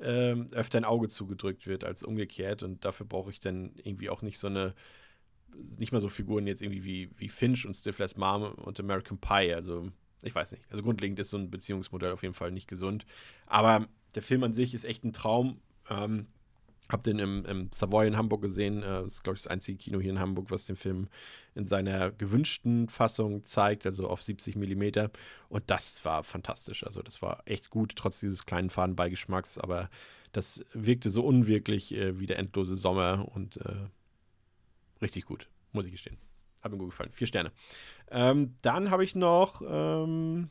ähm, 0.00 0.48
öfter 0.50 0.76
ein 0.76 0.84
Auge 0.84 1.06
zugedrückt 1.06 1.68
wird 1.68 1.84
als 1.84 2.02
umgekehrt. 2.02 2.64
Und 2.64 2.84
dafür 2.84 3.06
brauche 3.06 3.30
ich 3.30 3.38
dann 3.38 3.76
irgendwie 3.76 4.10
auch 4.10 4.22
nicht 4.22 4.40
so 4.40 4.48
eine, 4.48 4.74
nicht 5.78 5.92
mal 5.92 6.00
so 6.00 6.08
Figuren 6.08 6.48
jetzt 6.48 6.62
irgendwie 6.62 6.82
wie, 6.82 7.10
wie 7.16 7.28
Finch 7.28 7.64
und 7.64 7.74
Stifler's 7.74 8.16
Mom 8.16 8.42
und 8.42 8.80
American 8.80 9.18
Pie. 9.18 9.54
Also, 9.54 9.92
ich 10.24 10.34
weiß 10.34 10.50
nicht. 10.50 10.64
Also 10.68 10.82
grundlegend 10.82 11.20
ist 11.20 11.30
so 11.30 11.36
ein 11.36 11.52
Beziehungsmodell 11.52 12.10
auf 12.10 12.22
jeden 12.22 12.34
Fall 12.34 12.50
nicht 12.50 12.66
gesund. 12.66 13.06
Aber 13.46 13.86
der 14.16 14.22
Film 14.22 14.42
an 14.42 14.52
sich 14.52 14.74
ist 14.74 14.84
echt 14.84 15.04
ein 15.04 15.12
Traum. 15.12 15.60
Ähm, 15.88 16.26
hab 16.88 17.02
den 17.02 17.18
im, 17.18 17.44
im 17.46 17.70
Savoy 17.72 18.06
in 18.06 18.16
Hamburg 18.16 18.42
gesehen. 18.42 18.82
Äh, 18.82 19.02
das 19.02 19.14
ist, 19.14 19.24
glaube 19.24 19.36
ich, 19.36 19.42
das 19.42 19.50
einzige 19.50 19.78
Kino 19.78 20.00
hier 20.00 20.10
in 20.10 20.20
Hamburg, 20.20 20.50
was 20.50 20.66
den 20.66 20.76
Film 20.76 21.08
in 21.54 21.66
seiner 21.66 22.10
gewünschten 22.10 22.88
Fassung 22.88 23.44
zeigt, 23.44 23.86
also 23.86 24.08
auf 24.08 24.22
70 24.22 24.56
Millimeter. 24.56 25.10
Und 25.48 25.64
das 25.68 26.04
war 26.04 26.24
fantastisch. 26.24 26.84
Also, 26.84 27.02
das 27.02 27.22
war 27.22 27.42
echt 27.46 27.70
gut, 27.70 27.96
trotz 27.96 28.20
dieses 28.20 28.44
kleinen 28.44 28.70
Fadenbeigeschmacks. 28.70 29.58
Aber 29.58 29.88
das 30.32 30.64
wirkte 30.72 31.10
so 31.10 31.24
unwirklich 31.24 31.94
äh, 31.94 32.18
wie 32.20 32.26
der 32.26 32.38
endlose 32.38 32.76
Sommer 32.76 33.28
und 33.34 33.56
äh, 33.58 33.88
richtig 35.00 35.24
gut, 35.24 35.48
muss 35.72 35.86
ich 35.86 35.92
gestehen. 35.92 36.18
Hat 36.62 36.72
mir 36.72 36.78
gut 36.78 36.90
gefallen. 36.90 37.12
Vier 37.12 37.26
Sterne. 37.26 37.52
Ähm, 38.10 38.56
dann 38.62 38.90
habe 38.90 39.04
ich 39.04 39.14
noch 39.14 39.62
ähm, 39.66 40.50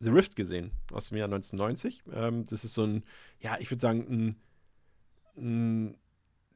The 0.00 0.10
Rift 0.10 0.36
gesehen 0.36 0.72
aus 0.92 1.08
dem 1.08 1.18
Jahr 1.18 1.26
1990. 1.26 2.02
Ähm, 2.12 2.44
das 2.44 2.64
ist 2.64 2.74
so 2.74 2.84
ein, 2.84 3.04
ja, 3.40 3.56
ich 3.60 3.70
würde 3.70 3.80
sagen, 3.80 4.06
ein 4.08 4.36
ein 5.36 5.96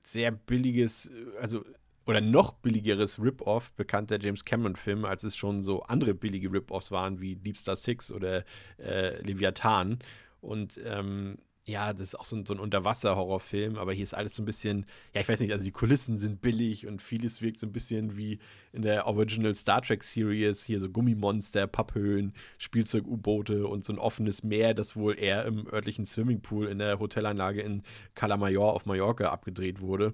sehr 0.06 0.30
billiges, 0.30 1.10
also 1.40 1.64
oder 2.06 2.20
noch 2.20 2.52
billigeres 2.54 3.18
Rip-Off 3.18 3.72
bekannter 3.72 4.20
James 4.20 4.44
Cameron-Film, 4.44 5.04
als 5.04 5.24
es 5.24 5.36
schon 5.36 5.62
so 5.62 5.82
andere 5.84 6.14
billige 6.14 6.52
Rip-Offs 6.52 6.90
waren 6.90 7.20
wie 7.20 7.36
Deep 7.36 7.56
Star 7.56 7.76
Six 7.76 8.12
oder 8.12 8.44
äh, 8.78 9.20
Leviathan. 9.22 9.98
Und 10.40 10.78
ähm, 10.84 11.38
ja, 11.66 11.92
das 11.92 12.00
ist 12.00 12.14
auch 12.20 12.24
so 12.24 12.36
ein, 12.36 12.44
so 12.44 12.52
ein 12.52 12.60
Unterwasser-Horrorfilm, 12.60 13.78
aber 13.78 13.94
hier 13.94 14.02
ist 14.02 14.14
alles 14.14 14.34
so 14.34 14.42
ein 14.42 14.44
bisschen, 14.44 14.84
ja, 15.14 15.22
ich 15.22 15.28
weiß 15.28 15.40
nicht, 15.40 15.52
also 15.52 15.64
die 15.64 15.70
Kulissen 15.70 16.18
sind 16.18 16.42
billig 16.42 16.86
und 16.86 17.00
vieles 17.00 17.40
wirkt 17.40 17.58
so 17.58 17.66
ein 17.66 17.72
bisschen 17.72 18.18
wie 18.18 18.38
in 18.72 18.82
der 18.82 19.06
Original 19.06 19.54
Star 19.54 19.80
Trek 19.80 20.02
Series, 20.02 20.62
hier 20.62 20.78
so 20.78 20.90
Gummimonster, 20.90 21.66
Papphöhlen, 21.66 22.34
Spielzeug-U-Boote 22.58 23.66
und 23.66 23.82
so 23.84 23.94
ein 23.94 23.98
offenes 23.98 24.42
Meer, 24.42 24.74
das 24.74 24.94
wohl 24.94 25.18
eher 25.18 25.46
im 25.46 25.66
örtlichen 25.66 26.04
Swimmingpool 26.04 26.68
in 26.68 26.78
der 26.78 26.98
Hotelanlage 26.98 27.62
in 27.62 27.82
Calamayor 28.14 28.74
auf 28.74 28.84
Mallorca 28.84 29.30
abgedreht 29.30 29.80
wurde. 29.80 30.12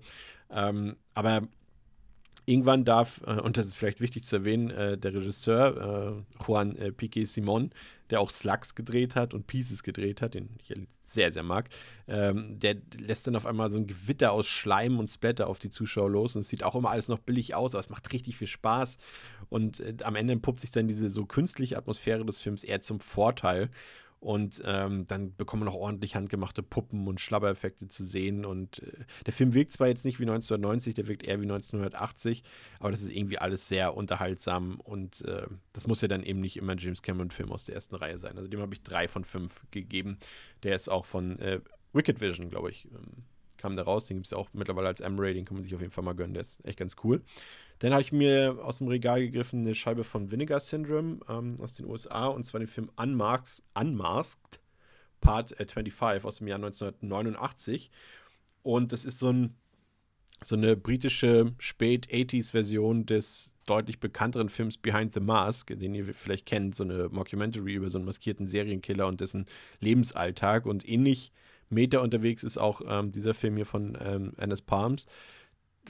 Ähm, 0.53 0.97
aber 1.15 1.49
irgendwann 2.47 2.85
darf, 2.85 3.23
äh, 3.27 3.41
und 3.41 3.57
das 3.57 3.67
ist 3.67 3.75
vielleicht 3.75 4.01
wichtig 4.01 4.25
zu 4.25 4.37
erwähnen, 4.37 4.71
äh, 4.71 4.97
der 4.97 5.15
Regisseur 5.15 6.25
äh, 6.39 6.45
Juan 6.45 6.77
Piquet 6.97 7.27
Simon, 7.27 7.71
der 8.11 8.21
auch 8.21 8.31
Slugs 8.31 8.75
gedreht 8.75 9.17
hat 9.17 9.35
und 9.35 9.47
Pieces 9.47 9.83
gedreht 9.83 10.23
hat, 10.23 10.35
den 10.35 10.49
ich 10.59 10.73
sehr, 11.03 11.33
sehr 11.33 11.43
mag, 11.43 11.69
ähm, 12.07 12.59
der 12.59 12.77
lässt 12.99 13.27
dann 13.27 13.37
auf 13.37 13.47
einmal 13.47 13.71
so 13.71 13.79
ein 13.79 13.87
Gewitter 13.87 14.33
aus 14.33 14.47
Schleim 14.47 14.99
und 14.99 15.09
Splatter 15.09 15.49
auf 15.49 15.59
die 15.59 15.71
Zuschauer 15.71 16.11
los 16.11 16.37
und 16.37 16.43
es 16.43 16.49
sieht 16.49 16.63
auch 16.63 16.75
immer 16.75 16.91
alles 16.91 17.09
noch 17.09 17.19
billig 17.19 17.55
aus, 17.55 17.75
aber 17.75 17.81
es 17.81 17.91
macht 17.91 18.13
richtig 18.13 18.37
viel 18.37 18.47
Spaß 18.47 18.99
und 19.49 19.81
äh, 19.81 19.95
am 20.03 20.17
Ende 20.17 20.37
puppt 20.37 20.61
sich 20.61 20.71
dann 20.71 20.89
diese 20.89 21.11
so 21.11 21.27
künstliche 21.27 21.77
Atmosphäre 21.77 22.25
des 22.25 22.39
Films 22.39 22.65
eher 22.65 22.83
zum 22.83 23.01
Vorteil 23.01 23.71
und 24.21 24.63
ähm, 24.67 25.07
dann 25.07 25.35
bekommen 25.35 25.63
wir 25.63 25.65
noch 25.65 25.75
ordentlich 25.75 26.15
handgemachte 26.15 26.63
Puppen 26.63 27.09
und 27.09 27.21
Schlabbereffekte 27.21 27.89
zu 27.89 28.05
sehen. 28.05 28.45
Und 28.45 28.83
äh, 28.83 29.05
der 29.25 29.33
Film 29.33 29.55
wirkt 29.55 29.73
zwar 29.73 29.89
jetzt 29.89 30.05
nicht 30.05 30.21
wie 30.21 30.25
1990, 30.25 30.93
der 30.93 31.09
wirkt 31.09 31.23
eher 31.23 31.41
wie 31.41 31.45
1980, 31.45 32.45
aber 32.81 32.91
das 32.91 33.01
ist 33.01 33.11
irgendwie 33.11 33.39
alles 33.39 33.67
sehr 33.67 33.97
unterhaltsam. 33.97 34.79
Und 34.81 35.23
äh, 35.23 35.47
das 35.73 35.87
muss 35.87 36.03
ja 36.03 36.09
dann 36.09 36.23
eben 36.23 36.41
nicht 36.41 36.59
immer 36.59 36.73
ein 36.73 36.79
James 36.79 37.01
Cameron-Film 37.01 37.51
aus 37.51 37.65
der 37.65 37.75
ersten 37.75 37.95
Reihe 37.95 38.19
sein. 38.19 38.37
Also 38.37 38.49
dem 38.49 38.61
habe 38.61 38.75
ich 38.75 38.83
drei 38.83 39.09
von 39.09 39.25
fünf 39.25 39.63
gegeben. 39.71 40.19
Der 40.65 40.77
ist 40.77 40.91
auch 40.91 41.07
von 41.07 41.39
äh, 41.39 41.61
Wicked 41.95 42.21
Vision, 42.21 42.51
glaube 42.51 42.71
ich, 42.71 42.89
ähm, 42.93 43.25
kam 43.57 43.75
da 43.75 43.85
raus. 43.85 44.05
Den 44.05 44.19
gibt 44.19 44.27
es 44.27 44.33
ja 44.33 44.39
auch 44.39 44.51
mittlerweile 44.53 44.89
als 44.89 45.01
M-Rating, 45.01 45.47
kann 45.47 45.55
man 45.55 45.63
sich 45.63 45.75
auf 45.75 45.81
jeden 45.81 45.93
Fall 45.93 46.05
mal 46.05 46.15
gönnen. 46.15 46.35
Der 46.35 46.43
ist 46.43 46.63
echt 46.67 46.79
ganz 46.79 46.97
cool. 47.05 47.23
Dann 47.81 47.93
habe 47.93 48.03
ich 48.03 48.13
mir 48.13 48.59
aus 48.63 48.79
dem 48.79 48.89
Regal 48.89 49.23
gegriffen 49.23 49.61
eine 49.61 49.75
Scheibe 49.75 50.05
von 50.05 50.31
Vinegar 50.31 50.61
Syndrome 50.61 51.21
ähm, 51.29 51.57
aus 51.61 51.73
den 51.73 51.87
USA 51.87 52.27
und 52.27 52.45
zwar 52.45 52.61
den 52.61 52.69
Film 52.69 52.91
Unmasked, 52.97 53.65
Unmasked 53.75 54.61
Part 55.21 55.59
äh, 55.59 55.67
25 55.67 56.25
aus 56.25 56.39
dem 56.39 56.49
Jahr 56.49 56.57
1989. 56.57 57.91
Und 58.63 58.93
das 58.93 59.07
ist 59.07 59.19
so, 59.19 59.31
ein, 59.31 59.57
so 60.45 60.57
eine 60.57 60.77
britische 60.77 61.55
Spät-80s-Version 61.59 63.07
des 63.07 63.55
deutlich 63.67 63.99
bekannteren 63.99 64.51
Films 64.51 64.77
Behind 64.77 65.15
the 65.15 65.21
Mask, 65.21 65.69
den 65.69 65.95
ihr 65.95 66.05
vielleicht 66.13 66.45
kennt, 66.45 66.77
so 66.77 66.85
eine 66.85 67.09
Mockumentary 67.09 67.75
über 67.75 67.89
so 67.89 67.97
einen 67.97 68.05
maskierten 68.05 68.47
Serienkiller 68.47 69.07
und 69.07 69.23
dessen 69.23 69.47
Lebensalltag. 69.81 70.67
Und 70.67 70.87
ähnlich 70.87 71.33
Meta 71.71 72.01
unterwegs 72.01 72.43
ist 72.43 72.59
auch 72.59 72.83
ähm, 72.87 73.11
dieser 73.11 73.33
Film 73.33 73.57
hier 73.57 73.67
von 73.67 73.97
ähm, 74.03 74.35
Annes 74.37 74.61
Palms 74.61 75.07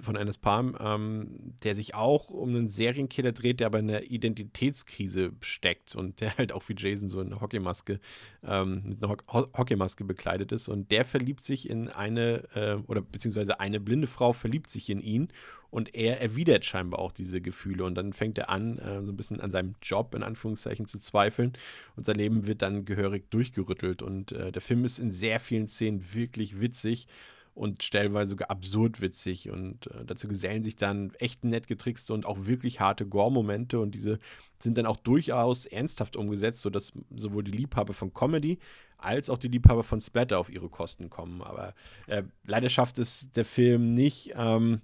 von 0.03 0.16
Ennis 0.16 0.38
Palm, 0.38 0.76
ähm, 0.81 1.55
der 1.62 1.74
sich 1.74 1.94
auch 1.94 2.31
um 2.31 2.50
einen 2.50 2.70
Serienkiller 2.70 3.33
dreht, 3.33 3.61
der 3.61 3.66
aber 3.66 3.81
in 3.81 3.90
einer 3.90 4.03
Identitätskrise 4.05 5.33
steckt 5.40 5.94
und 5.94 6.20
der 6.20 6.37
halt 6.38 6.53
auch 6.53 6.68
wie 6.68 6.74
Jason 6.76 7.09
so 7.09 7.20
eine 7.20 7.40
Hockeymaske, 7.40 8.00
ähm, 8.44 8.83
mit 8.85 9.03
einer 9.03 9.16
Ho 9.33 9.46
Hockeymaske 9.57 10.05
bekleidet 10.05 10.53
ist. 10.53 10.68
Und 10.68 10.90
der 10.90 11.05
verliebt 11.05 11.44
sich 11.44 11.68
in 11.68 11.88
eine, 11.88 12.48
äh, 12.55 12.74
oder 12.87 13.00
beziehungsweise 13.00 13.61
eine 13.61 13.81
blinde 13.81 14.07
Frau 14.07 14.33
verliebt 14.33 14.70
sich 14.70 14.90
in 14.90 15.00
ihn 15.00 15.29
und 15.70 15.94
er 15.94 16.20
erwidert 16.20 16.64
scheinbar 16.64 17.00
auch 17.00 17.12
diese 17.12 17.40
Gefühle. 17.40 17.85
Und 17.85 17.94
dann 17.94 18.12
fängt 18.12 18.38
er 18.38 18.50
an, 18.50 18.79
äh, 18.79 19.03
so 19.03 19.12
ein 19.12 19.16
bisschen 19.16 19.40
an 19.40 19.50
seinem 19.50 19.74
Job 19.81 20.14
in 20.14 20.22
Anführungszeichen 20.22 20.87
zu 20.87 20.98
zweifeln. 20.98 21.53
Und 21.96 22.07
sein 22.07 22.16
Leben 22.16 22.46
wird 22.46 22.62
dann 22.62 22.85
gehörig 22.85 23.31
durchgerüttelt. 23.31 24.03
Und 24.03 24.33
äh, 24.33 24.50
der 24.50 24.62
Film 24.62 24.85
ist 24.85 24.98
in 24.98 25.12
sehr 25.12 25.38
vielen 25.40 25.68
Szenen 25.68 26.12
wirklich 26.12 26.61
witzig 26.61 27.07
und 27.54 27.82
stellenweise 27.82 28.30
sogar 28.30 28.50
absurd 28.50 29.00
witzig. 29.00 29.50
Und 29.50 29.86
äh, 29.88 30.04
dazu 30.04 30.28
gesellen 30.28 30.62
sich 30.62 30.76
dann 30.76 31.12
echt 31.18 31.44
nett 31.44 31.66
getrickste 31.66 32.14
und 32.14 32.26
auch 32.26 32.46
wirklich 32.46 32.80
harte 32.80 33.06
Gore-Momente. 33.06 33.80
Und 33.80 33.94
diese 33.94 34.18
sind 34.58 34.78
dann 34.78 34.86
auch 34.86 34.96
durchaus 34.96 35.66
ernsthaft 35.66 36.16
umgesetzt, 36.16 36.60
sodass 36.60 36.92
sowohl 37.14 37.44
die 37.44 37.52
Liebhaber 37.52 37.94
von 37.94 38.12
Comedy 38.12 38.58
als 38.98 39.30
auch 39.30 39.38
die 39.38 39.48
Liebhaber 39.48 39.82
von 39.82 40.00
Splatter 40.00 40.38
auf 40.38 40.50
ihre 40.50 40.68
Kosten 40.68 41.10
kommen. 41.10 41.42
Aber 41.42 41.74
äh, 42.06 42.22
leider 42.44 42.68
schafft 42.68 42.98
es 42.98 43.30
der 43.32 43.44
Film 43.44 43.92
nicht, 43.92 44.32
ähm, 44.36 44.80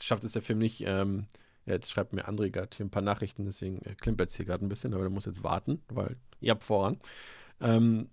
schafft 0.00 0.24
es 0.24 0.32
der 0.32 0.42
Film 0.42 0.58
nicht, 0.58 0.82
ähm, 0.86 1.26
jetzt 1.66 1.90
schreibt 1.90 2.12
mir 2.12 2.28
André 2.28 2.50
gerade 2.50 2.70
hier 2.74 2.86
ein 2.86 2.90
paar 2.90 3.02
Nachrichten, 3.02 3.44
deswegen 3.44 3.82
äh, 3.82 3.94
klimpert 3.94 4.30
es 4.30 4.36
hier 4.36 4.46
gerade 4.46 4.64
ein 4.64 4.68
bisschen, 4.68 4.94
aber 4.94 5.02
der 5.02 5.10
muss 5.10 5.26
jetzt 5.26 5.44
warten, 5.44 5.82
weil 5.88 6.16
ihr 6.40 6.52
habt 6.52 6.64
voran. 6.64 6.98
Ähm, 7.60 8.08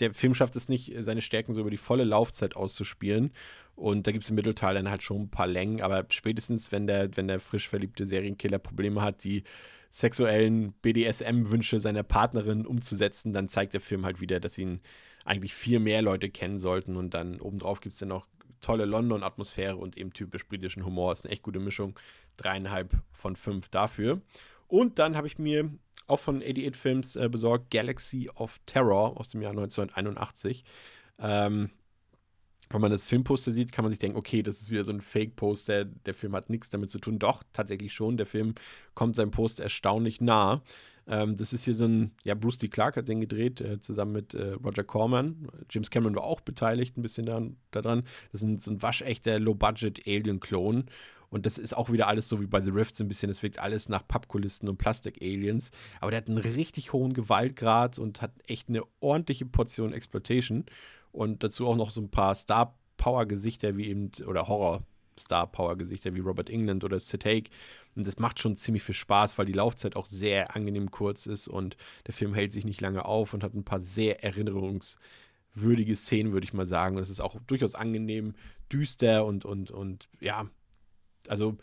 der 0.00 0.12
Film 0.14 0.34
schafft 0.34 0.56
es 0.56 0.68
nicht, 0.68 0.92
seine 0.98 1.20
Stärken 1.20 1.54
so 1.54 1.60
über 1.60 1.70
die 1.70 1.76
volle 1.76 2.04
Laufzeit 2.04 2.56
auszuspielen. 2.56 3.32
Und 3.76 4.06
da 4.06 4.12
gibt 4.12 4.24
es 4.24 4.30
im 4.30 4.36
Mittelteil 4.36 4.74
dann 4.74 4.90
halt 4.90 5.02
schon 5.02 5.22
ein 5.22 5.30
paar 5.30 5.46
Längen, 5.46 5.82
aber 5.82 6.06
spätestens, 6.10 6.70
wenn 6.70 6.86
der, 6.86 7.16
wenn 7.16 7.26
der 7.26 7.40
frisch 7.40 7.68
verliebte 7.68 8.06
Serienkiller 8.06 8.58
Probleme 8.60 9.02
hat, 9.02 9.24
die 9.24 9.42
sexuellen 9.90 10.72
BDSM-Wünsche 10.82 11.80
seiner 11.80 12.02
Partnerin 12.02 12.66
umzusetzen, 12.66 13.32
dann 13.32 13.48
zeigt 13.48 13.74
der 13.74 13.80
Film 13.80 14.04
halt 14.04 14.20
wieder, 14.20 14.40
dass 14.40 14.58
ihn 14.58 14.80
eigentlich 15.24 15.54
viel 15.54 15.78
mehr 15.78 16.02
Leute 16.02 16.30
kennen 16.30 16.58
sollten. 16.58 16.96
Und 16.96 17.14
dann 17.14 17.40
obendrauf 17.40 17.80
gibt 17.80 17.94
es 17.94 18.00
dann 18.00 18.08
noch 18.08 18.26
tolle 18.60 18.86
London-Atmosphäre 18.86 19.76
und 19.76 19.96
eben 19.96 20.12
typisch 20.12 20.46
britischen 20.46 20.84
Humor. 20.84 21.12
Ist 21.12 21.24
eine 21.24 21.32
echt 21.32 21.42
gute 21.42 21.60
Mischung. 21.60 21.98
Dreieinhalb 22.36 22.92
von 23.12 23.36
fünf 23.36 23.68
dafür. 23.68 24.20
Und 24.66 24.98
dann 24.98 25.16
habe 25.16 25.26
ich 25.26 25.38
mir 25.38 25.70
auch 26.06 26.20
von 26.20 26.42
88 26.42 26.76
Films 26.76 27.16
äh, 27.16 27.28
besorgt, 27.28 27.70
Galaxy 27.70 28.30
of 28.34 28.60
Terror 28.66 29.18
aus 29.18 29.30
dem 29.30 29.42
Jahr 29.42 29.52
1981. 29.52 30.64
Ähm, 31.18 31.70
wenn 32.70 32.80
man 32.80 32.90
das 32.90 33.04
Filmposter 33.04 33.52
sieht, 33.52 33.72
kann 33.72 33.84
man 33.84 33.90
sich 33.90 33.98
denken, 33.98 34.18
okay, 34.18 34.42
das 34.42 34.60
ist 34.60 34.70
wieder 34.70 34.84
so 34.84 34.92
ein 34.92 35.00
Fake-Poster, 35.00 35.84
der 35.84 36.14
Film 36.14 36.34
hat 36.34 36.50
nichts 36.50 36.70
damit 36.70 36.90
zu 36.90 36.98
tun. 36.98 37.18
Doch, 37.18 37.42
tatsächlich 37.52 37.92
schon. 37.92 38.16
Der 38.16 38.26
Film 38.26 38.54
kommt 38.94 39.16
seinem 39.16 39.30
Post 39.30 39.60
erstaunlich 39.60 40.20
nah. 40.20 40.62
Ähm, 41.06 41.36
das 41.36 41.52
ist 41.52 41.64
hier 41.64 41.74
so 41.74 41.84
ein, 41.84 42.12
ja, 42.24 42.34
Bruce 42.34 42.58
D. 42.58 42.68
Clark 42.68 42.96
hat 42.96 43.08
den 43.08 43.20
gedreht, 43.20 43.60
äh, 43.60 43.78
zusammen 43.78 44.12
mit 44.12 44.34
äh, 44.34 44.52
Roger 44.64 44.84
Corman. 44.84 45.48
James 45.70 45.90
Cameron 45.90 46.16
war 46.16 46.24
auch 46.24 46.40
beteiligt 46.40 46.96
ein 46.96 47.02
bisschen 47.02 47.26
daran. 47.26 47.56
daran. 47.70 48.04
Das 48.32 48.42
ist 48.42 48.48
ein, 48.48 48.58
so 48.58 48.70
ein 48.70 48.82
waschechter 48.82 49.38
Low-Budget-Alien-Klon. 49.38 50.86
Und 51.34 51.46
das 51.46 51.58
ist 51.58 51.76
auch 51.76 51.90
wieder 51.90 52.06
alles 52.06 52.28
so 52.28 52.40
wie 52.40 52.46
bei 52.46 52.62
The 52.62 52.70
Rift 52.70 52.94
so 52.94 53.02
ein 53.02 53.08
bisschen. 53.08 53.28
Es 53.28 53.42
wirkt 53.42 53.58
alles 53.58 53.88
nach 53.88 54.06
Pappkulissen 54.06 54.68
und 54.68 54.76
Plastik-Aliens. 54.76 55.72
Aber 56.00 56.12
der 56.12 56.18
hat 56.18 56.28
einen 56.28 56.38
richtig 56.38 56.92
hohen 56.92 57.12
Gewaltgrad 57.12 57.98
und 57.98 58.22
hat 58.22 58.30
echt 58.46 58.68
eine 58.68 58.82
ordentliche 59.00 59.44
Portion 59.44 59.92
Exploitation. 59.92 60.64
Und 61.10 61.42
dazu 61.42 61.66
auch 61.66 61.74
noch 61.74 61.90
so 61.90 62.00
ein 62.00 62.08
paar 62.12 62.36
Star-Power-Gesichter 62.36 63.76
wie 63.76 63.88
eben, 63.88 64.12
oder 64.24 64.46
Horror-Star-Power-Gesichter 64.46 66.14
wie 66.14 66.20
Robert 66.20 66.50
England 66.50 66.84
oder 66.84 67.00
Sid 67.00 67.24
Haig. 67.24 67.50
Und 67.96 68.06
das 68.06 68.20
macht 68.20 68.38
schon 68.38 68.56
ziemlich 68.56 68.84
viel 68.84 68.94
Spaß, 68.94 69.36
weil 69.36 69.46
die 69.46 69.52
Laufzeit 69.54 69.96
auch 69.96 70.06
sehr 70.06 70.54
angenehm 70.54 70.92
kurz 70.92 71.26
ist 71.26 71.48
und 71.48 71.76
der 72.06 72.14
Film 72.14 72.32
hält 72.34 72.52
sich 72.52 72.64
nicht 72.64 72.80
lange 72.80 73.06
auf 73.06 73.34
und 73.34 73.42
hat 73.42 73.54
ein 73.54 73.64
paar 73.64 73.80
sehr 73.80 74.22
erinnerungswürdige 74.22 75.96
Szenen, 75.96 76.32
würde 76.32 76.44
ich 76.44 76.54
mal 76.54 76.64
sagen. 76.64 76.94
Und 76.94 77.02
es 77.02 77.10
ist 77.10 77.20
auch 77.20 77.40
durchaus 77.48 77.74
angenehm, 77.74 78.34
düster 78.72 79.24
und, 79.24 79.44
und, 79.44 79.72
und 79.72 80.08
ja, 80.20 80.48
also 81.28 81.56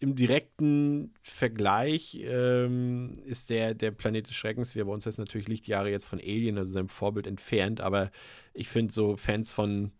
im 0.00 0.16
direkten 0.16 1.12
Vergleich 1.20 2.18
ähm, 2.22 3.12
ist 3.26 3.50
der, 3.50 3.74
der 3.74 3.90
Planet 3.90 4.28
des 4.28 4.34
Schreckens, 4.34 4.74
wie 4.74 4.80
er 4.80 4.86
bei 4.86 4.92
uns 4.92 5.04
heißt, 5.04 5.18
natürlich 5.18 5.46
Lichtjahre 5.46 5.90
jetzt 5.90 6.06
von 6.06 6.18
Alien, 6.18 6.56
also 6.56 6.72
seinem 6.72 6.88
Vorbild 6.88 7.26
entfernt, 7.26 7.82
aber 7.82 8.10
ich 8.54 8.68
finde 8.68 8.92
so 8.92 9.18
Fans 9.18 9.52
von 9.52 9.92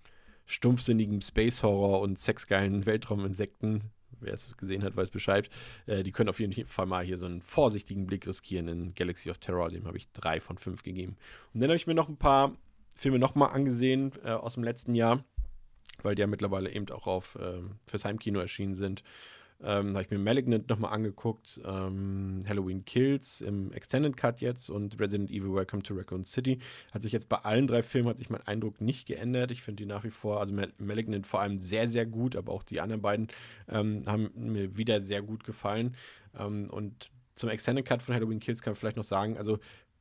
stumpfsinnigem 0.47 1.21
Space 1.21 1.63
Horror 1.63 2.01
und 2.01 2.19
sexgeilen 2.19 2.87
Weltrauminsekten, 2.87 3.91
wer 4.21 4.33
es 4.33 4.57
gesehen 4.57 4.83
hat, 4.83 4.97
weiß 4.97 5.11
Bescheid, 5.11 5.51
äh, 5.87 6.03
die 6.03 6.13
können 6.13 6.31
auf 6.31 6.41
jeden 6.41 6.67
Fall 6.67 6.87
mal 6.87 7.05
hier 7.05 7.19
so 7.19 7.27
einen 7.27 7.43
vorsichtigen 7.43 8.07
Blick 8.07 8.27
riskieren 8.27 8.69
in 8.69 8.95
Galaxy 8.95 9.31
of 9.31 9.37
Terror, 9.37 9.69
dem 9.69 9.87
habe 9.87 9.99
ich 9.99 10.11
drei 10.13 10.41
von 10.41 10.57
fünf 10.57 10.83
gegeben. 10.83 11.17
Und 11.53 11.61
dann 11.61 11.69
habe 11.69 11.77
ich 11.77 11.87
mir 11.87 11.95
noch 11.95 12.09
ein 12.09 12.17
paar 12.17 12.57
Filme 12.97 13.19
nochmal 13.19 13.51
angesehen 13.53 14.13
äh, 14.25 14.31
aus 14.31 14.55
dem 14.55 14.65
letzten 14.65 14.95
Jahr 14.95 15.25
weil 16.05 16.15
die 16.15 16.21
ja 16.21 16.27
mittlerweile 16.27 16.73
eben 16.73 16.89
auch 16.91 17.07
auf 17.07 17.39
ähm, 17.41 17.73
fürs 17.87 18.05
Heimkino 18.05 18.41
erschienen 18.41 18.75
sind. 18.75 19.03
Ähm, 19.63 19.91
habe 19.91 20.03
ich 20.03 20.11
mir 20.11 20.19
Malignant 20.19 20.71
nochmal 20.71 20.93
angeguckt, 20.95 21.61
ähm, 21.67 22.41
Halloween 22.49 22.85
Kills 22.87 23.43
im 23.43 23.73
Extended 23.73 24.17
Cut 24.17 24.41
jetzt 24.41 24.71
und 24.71 24.99
Resident 24.99 25.31
Evil 25.31 25.53
Welcome 25.53 25.83
to 25.83 25.95
Raccoon 25.95 26.25
City. 26.25 26.61
Hat 26.95 27.03
sich 27.03 27.13
jetzt 27.13 27.29
bei 27.29 27.37
allen 27.37 27.67
drei 27.67 27.83
Filmen, 27.83 28.09
hat 28.09 28.17
sich 28.17 28.31
mein 28.31 28.43
Eindruck 28.47 28.81
nicht 28.81 29.07
geändert. 29.07 29.51
Ich 29.51 29.63
finde 29.63 29.83
die 29.83 29.87
nach 29.87 30.03
wie 30.05 30.11
vor, 30.11 30.41
also 30.41 30.55
Malignant 30.79 31.27
vor 31.27 31.43
allem 31.43 31.59
sehr, 31.59 31.91
sehr 31.91 32.07
gut, 32.07 32.37
aber 32.37 32.53
auch 32.53 32.63
die 32.63 32.81
anderen 32.81 33.03
beiden 33.03 33.29
ähm, 33.69 34.03
haben 34.07 34.31
mir 34.35 34.79
wieder 34.79 34.99
sehr 35.01 35.21
gut 35.21 35.45
gefallen. 35.45 35.95
Ähm, 36.39 36.69
und 36.71 37.11
zum 37.35 37.51
Extended 37.51 37.85
Cut 37.85 38.01
von 38.01 38.15
Halloween 38.15 38.41
Kills 38.41 38.63
kann 38.63 38.73
man 38.73 38.77
vielleicht 38.77 38.97
noch 38.97 39.05
sagen, 39.05 39.37
also 39.37 39.59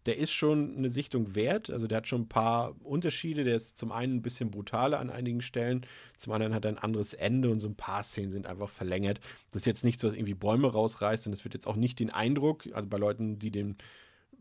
der 0.09 0.17
ist 0.17 0.31
schon 0.31 0.75
eine 0.75 0.89
Sichtung 0.89 1.35
wert. 1.35 1.69
Also 1.69 1.85
der 1.85 1.97
hat 1.97 2.07
schon 2.07 2.21
ein 2.21 2.27
paar 2.27 2.75
Unterschiede. 2.83 3.43
Der 3.43 3.55
ist 3.55 3.77
zum 3.77 3.91
einen 3.91 4.15
ein 4.15 4.21
bisschen 4.23 4.49
brutaler 4.49 4.99
an 4.99 5.11
einigen 5.11 5.43
Stellen, 5.43 5.85
zum 6.17 6.33
anderen 6.33 6.55
hat 6.55 6.65
er 6.65 6.71
ein 6.71 6.79
anderes 6.79 7.13
Ende 7.13 7.51
und 7.51 7.59
so 7.59 7.67
ein 7.67 7.75
paar 7.75 8.01
Szenen 8.01 8.31
sind 8.31 8.47
einfach 8.47 8.69
verlängert. 8.69 9.19
Das 9.51 9.61
ist 9.61 9.65
jetzt 9.67 9.85
nichts, 9.85 10.03
was 10.03 10.13
irgendwie 10.13 10.33
Bäume 10.33 10.67
rausreißt 10.67 11.27
und 11.27 11.33
es 11.33 11.43
wird 11.43 11.53
jetzt 11.53 11.67
auch 11.67 11.75
nicht 11.75 11.99
den 11.99 12.09
Eindruck, 12.09 12.67
also 12.73 12.89
bei 12.89 12.97
Leuten, 12.97 13.37
die 13.37 13.51
den 13.51 13.77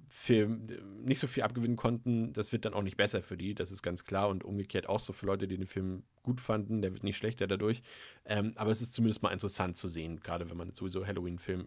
Film 0.08 0.68
nicht 1.04 1.18
so 1.18 1.26
viel 1.26 1.42
abgewinnen 1.42 1.76
konnten, 1.76 2.32
das 2.32 2.50
wird 2.50 2.64
dann 2.64 2.72
auch 2.72 2.82
nicht 2.82 2.96
besser 2.96 3.22
für 3.22 3.36
die, 3.36 3.54
das 3.54 3.70
ist 3.70 3.82
ganz 3.82 4.04
klar 4.04 4.30
und 4.30 4.44
umgekehrt 4.44 4.88
auch 4.88 5.00
so 5.00 5.12
für 5.12 5.26
Leute, 5.26 5.46
die 5.48 5.58
den 5.58 5.66
Film 5.66 6.02
gut 6.22 6.40
fanden, 6.40 6.80
der 6.80 6.94
wird 6.94 7.04
nicht 7.04 7.18
schlechter 7.18 7.46
dadurch. 7.46 7.82
Ähm, 8.24 8.52
aber 8.56 8.70
es 8.70 8.80
ist 8.80 8.94
zumindest 8.94 9.22
mal 9.22 9.32
interessant 9.32 9.76
zu 9.76 9.86
sehen, 9.86 10.20
gerade 10.20 10.48
wenn 10.48 10.56
man 10.56 10.70
sowieso 10.70 11.06
Halloween-Film 11.06 11.66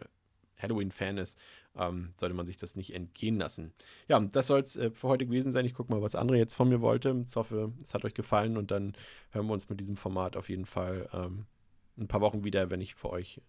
Halloween-Fan 0.61 1.17
ist, 1.17 1.37
ähm, 1.75 2.13
sollte 2.17 2.35
man 2.35 2.47
sich 2.47 2.57
das 2.57 2.75
nicht 2.75 2.93
entgehen 2.93 3.37
lassen. 3.37 3.73
Ja, 4.07 4.19
das 4.19 4.47
soll 4.47 4.61
es 4.61 4.75
äh, 4.75 4.91
für 4.91 5.07
heute 5.07 5.25
gewesen 5.25 5.51
sein. 5.51 5.65
Ich 5.65 5.73
gucke 5.73 5.91
mal, 5.91 6.01
was 6.01 6.15
andere 6.15 6.37
jetzt 6.37 6.53
von 6.53 6.69
mir 6.69 6.81
wollte. 6.81 7.23
Ich 7.27 7.35
hoffe, 7.35 7.73
es 7.81 7.93
hat 7.93 8.05
euch 8.05 8.13
gefallen 8.13 8.57
und 8.57 8.71
dann 8.71 8.93
hören 9.31 9.47
wir 9.47 9.53
uns 9.53 9.69
mit 9.69 9.79
diesem 9.79 9.95
Format 9.95 10.37
auf 10.37 10.49
jeden 10.49 10.65
Fall 10.65 11.09
ähm, 11.13 11.45
ein 11.97 12.07
paar 12.07 12.21
Wochen 12.21 12.43
wieder, 12.43 12.71
wenn 12.71 12.81
ich 12.81 12.95
für 12.95 13.09
euch 13.09 13.41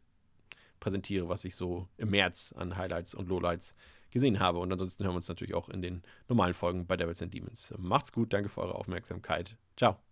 präsentiere, 0.80 1.28
was 1.28 1.44
ich 1.44 1.54
so 1.54 1.88
im 1.96 2.10
März 2.10 2.52
an 2.56 2.76
Highlights 2.76 3.14
und 3.14 3.28
Lowlights 3.28 3.74
gesehen 4.10 4.40
habe. 4.40 4.58
Und 4.58 4.70
ansonsten 4.72 5.04
hören 5.04 5.14
wir 5.14 5.16
uns 5.16 5.28
natürlich 5.28 5.54
auch 5.54 5.68
in 5.68 5.80
den 5.80 6.02
normalen 6.28 6.54
Folgen 6.54 6.86
bei 6.86 6.96
Devils 6.96 7.22
and 7.22 7.32
Demons. 7.32 7.72
Macht's 7.78 8.12
gut, 8.12 8.32
danke 8.32 8.48
für 8.48 8.60
eure 8.62 8.74
Aufmerksamkeit. 8.74 9.56
Ciao. 9.76 10.11